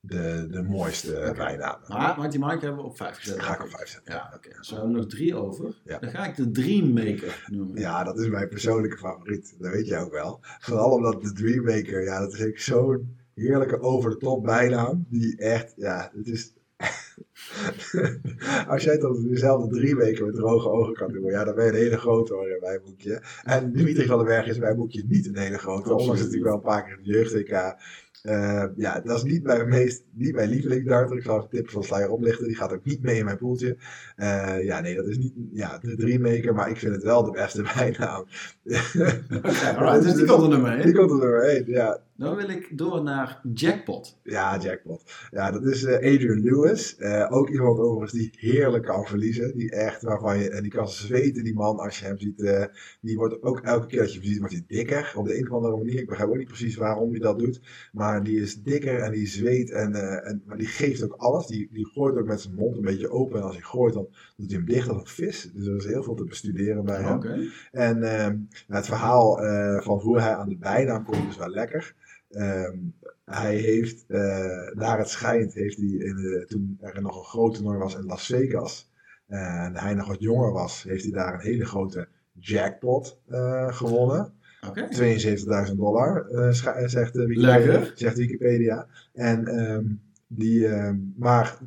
[0.01, 1.35] de, de mooiste Oké.
[1.35, 1.89] bijnamen.
[1.89, 3.37] Maar Mighty Mike hebben we op vijf gezet.
[3.37, 4.15] Dan ga ik op vijf zetten.
[4.15, 4.51] Ja, oké.
[4.61, 5.75] Zo hebben we nog drie over.
[5.85, 5.99] Ja.
[5.99, 7.81] Dan ga ik de Dreammaker noemen.
[7.81, 9.55] Ja, dat is mijn persoonlijke favoriet.
[9.59, 10.41] Dat weet je ook wel.
[10.59, 15.07] Vooral omdat de Dreammaker, ja, dat is echt zo'n heerlijke over-de-top bijnaam.
[15.09, 16.53] Die echt, ja, het is...
[18.69, 21.77] Als jij toch dezelfde Dreammaker met droge ogen kan doen, ja, dan ben je een
[21.77, 23.23] hele grote hoor in mijn boekje.
[23.43, 25.95] En Dimitri van den Berg is in mijn boekje niet een hele grote.
[25.95, 27.77] Ondanks natuurlijk wel een paar keer in de jeugd-TK.
[28.23, 31.17] Eh, ja, dat is niet mijn meest, niet mijn lievelingsdarter.
[31.17, 32.47] Ik zal even tips van Slayer oplichten.
[32.47, 33.77] Die gaat ook niet mee in mijn poeltje.
[34.17, 37.31] Eh, ja, nee, dat is niet ja, de Dreammaker, maar ik vind het wel de
[37.31, 38.27] beste bijnaam.
[38.65, 40.95] Oké, alright, dus die komt er nummer Die één.
[40.95, 42.01] komt er nummer één, ja.
[42.17, 44.19] Dan wil ik door naar Jackpot.
[44.23, 45.03] Ja, jackpot.
[45.31, 46.97] Ja, dat is eh, Adrian Lewis.
[47.29, 49.57] Ook iemand overigens die heerlijk kan verliezen.
[49.57, 52.69] Die echt, waarvan je, en die kan zweten, die man, als je hem ziet.
[53.01, 55.13] die wordt ook elke keer dat je hem ziet, wordt hij dikker.
[55.17, 56.01] Op de een of andere manier.
[56.01, 57.61] Ik begrijp ook niet precies waarom hij dat doet.
[57.93, 59.71] Maar die is dikker en die zweet.
[59.71, 61.47] En, eh, en, maar die geeft ook alles.
[61.47, 63.39] Die, die gooit ook met zijn mond een beetje open.
[63.39, 65.51] En als hij gooit, dan doet hij hem dicht als een vis.
[65.55, 67.51] Dus er is heel veel te bestuderen bij hem.
[67.73, 68.37] En ehm,
[68.67, 71.95] het verhaal eh, van hoe hij aan de bijnaam komt is wel lekker.
[72.31, 72.79] Ehm,
[73.25, 77.55] hij heeft, eh, naar het schijnt, heeft hij in de, toen er nog een groot
[77.55, 78.91] toernooi was in Las Vegas.
[79.27, 83.21] En hij nog wat jonger was, heeft hij daar een hele grote jackpot
[83.69, 84.33] gewonnen.
[84.69, 84.89] Oké.
[84.91, 88.87] 72.000 dollar, eh, scha- zegt, de Wikipedia, zegt Wikipedia.
[89.13, 89.85] En, ehm,
[90.27, 91.59] die, ehm, maar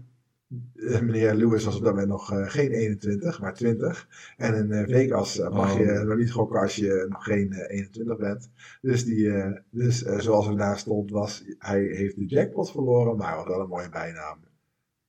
[0.76, 4.08] eh, meneer Lewis was op dat moment nog eh, geen 21, maar 20.
[4.38, 5.80] En eh, Vegas eh, mag Oh.
[5.80, 8.50] je nog niet gokken als je nog geen eh, 21 bent.
[8.82, 13.18] Dus, die, eh, dus eh, zoals er naast stond, was hij heeft de jackpot verloren,
[13.18, 14.38] maar had wel een mooie bijnaam.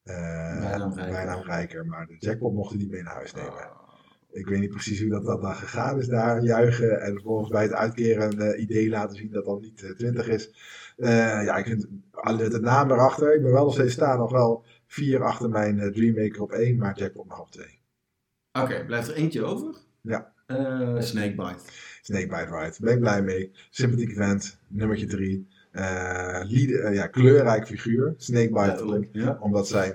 [0.03, 1.12] Eh, Bijnaam rijker.
[1.12, 3.51] bijnaam rijker, maar de jackpot mocht hij niet mee naar huis nemen.
[3.53, 3.82] Oh.
[4.35, 7.62] Ik weet niet precies hoe dat, dat dan gegaan is daar, juichen en vervolgens bij
[7.62, 10.51] het uitkeren een eh, idee laten zien dat dan niet eh, 20 is.
[10.97, 11.09] Eh,
[11.45, 14.64] ja, ik vind ah, de, naam erachter, ik ben wel nog steeds staan, nog wel
[14.87, 17.78] vier achter mijn Dreammaker op één, maar Jackpot nog op twee.
[18.62, 19.74] Oké, blijft er eentje over?
[20.01, 20.32] Ja.
[20.99, 21.59] Snakebite.
[22.03, 23.53] Snakebite Ride, ben ik blij mee.
[23.70, 25.49] Sympathieke vent, nummertje drie.
[25.70, 29.09] Eh, lied- eh, ja, kleurrijk figuur, Snakebite.
[29.12, 29.39] Ja.
[29.41, 29.95] omdat zijn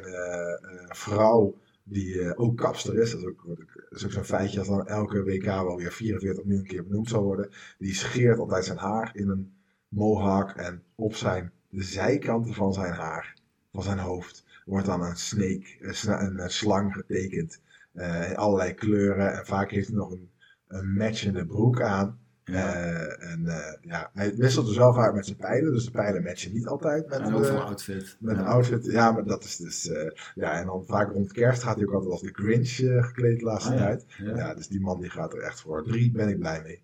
[0.87, 1.55] vrouw,
[1.89, 3.45] die eh, ook kapster is, dat is ook,
[3.89, 7.93] zo'n feitje als dan elke WK wel weer 44 miljoen keer benoemd zal worden, die
[7.93, 9.53] scheert altijd zijn haar in een
[9.87, 13.35] mohawk en op zijn, de zijkanten van zijn haar,
[13.71, 17.61] van zijn hoofd, wordt dan een snake, een, sla- een, slang getekend
[17.91, 19.33] eh, in allerlei kleuren.
[19.37, 20.29] En vaak heeft hij nog een,
[20.67, 22.19] een matchende broek aan.
[22.51, 22.73] Ja.
[22.75, 26.23] Eh, en eh, ja, hij wisselt dus wel vaak met zijn pijlen, dus de pijlen
[26.23, 28.17] matchen niet altijd met En ook de- voor outfit.
[28.19, 28.41] met Ja.
[28.41, 29.87] een outfit, ja, maar dat is dus.
[29.89, 33.03] eh, ja, en dan vaak rond kerst gaat hij ook altijd als de Grinch eh,
[33.03, 33.85] gekleed de laatste Ah, ja.
[33.85, 34.05] tijd.
[34.17, 34.53] Ja.
[34.53, 35.83] Dus die man die gaat er echt voor.
[35.83, 36.81] Drie ben ik blij mee.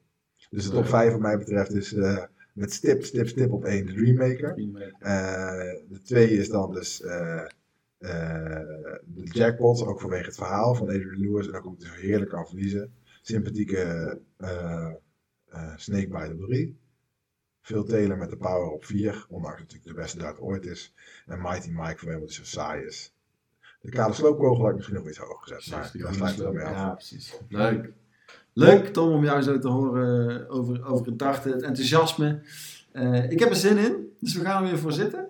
[0.49, 3.86] Dus de top vijf wat mij betreft is eh, met stip, stip, stip op één
[3.86, 4.49] de Dreammaker.
[4.99, 7.41] Eh, de twee is dan dus eh,
[7.97, 8.59] eh,
[9.05, 11.47] de jackpot, ook vanwege het verhaal van Adrian Lewis.
[11.47, 12.93] En ook omdat hij zo heerlijk kan verliezen.
[13.22, 14.20] Sympathieke
[15.56, 16.78] eh eh Snakebite op drie.
[17.62, 20.93] Phil Taylor met de power op 4, ondanks natuurlijk de beste dart ooit is.
[21.26, 23.14] En Mighty Mike vanwege omdat hij zo saai is.
[23.82, 26.36] De kale sloopkogel had ik misschien nog iets hoger gezet, maar Precies, daar die sluit
[26.36, 26.86] het groene wel mee sloop.
[26.86, 26.89] af.
[26.89, 27.39] Ja, precies.
[27.49, 27.91] Leuk.
[28.53, 32.41] Leuk, Tom, om jou zo te horen eh, over, over het het enthousiasme.
[32.91, 35.30] Eh, ik heb er zin in, dus we gaan er weer voor zitten.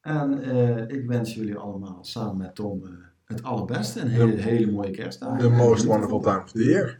[0.00, 0.42] En
[0.88, 2.82] ik wens jullie allemaal samen met Tom
[3.24, 4.00] het allerbeste.
[4.00, 5.38] Een hele, hele mooie kerstdag.
[5.38, 6.98] The most wonderful time of the year.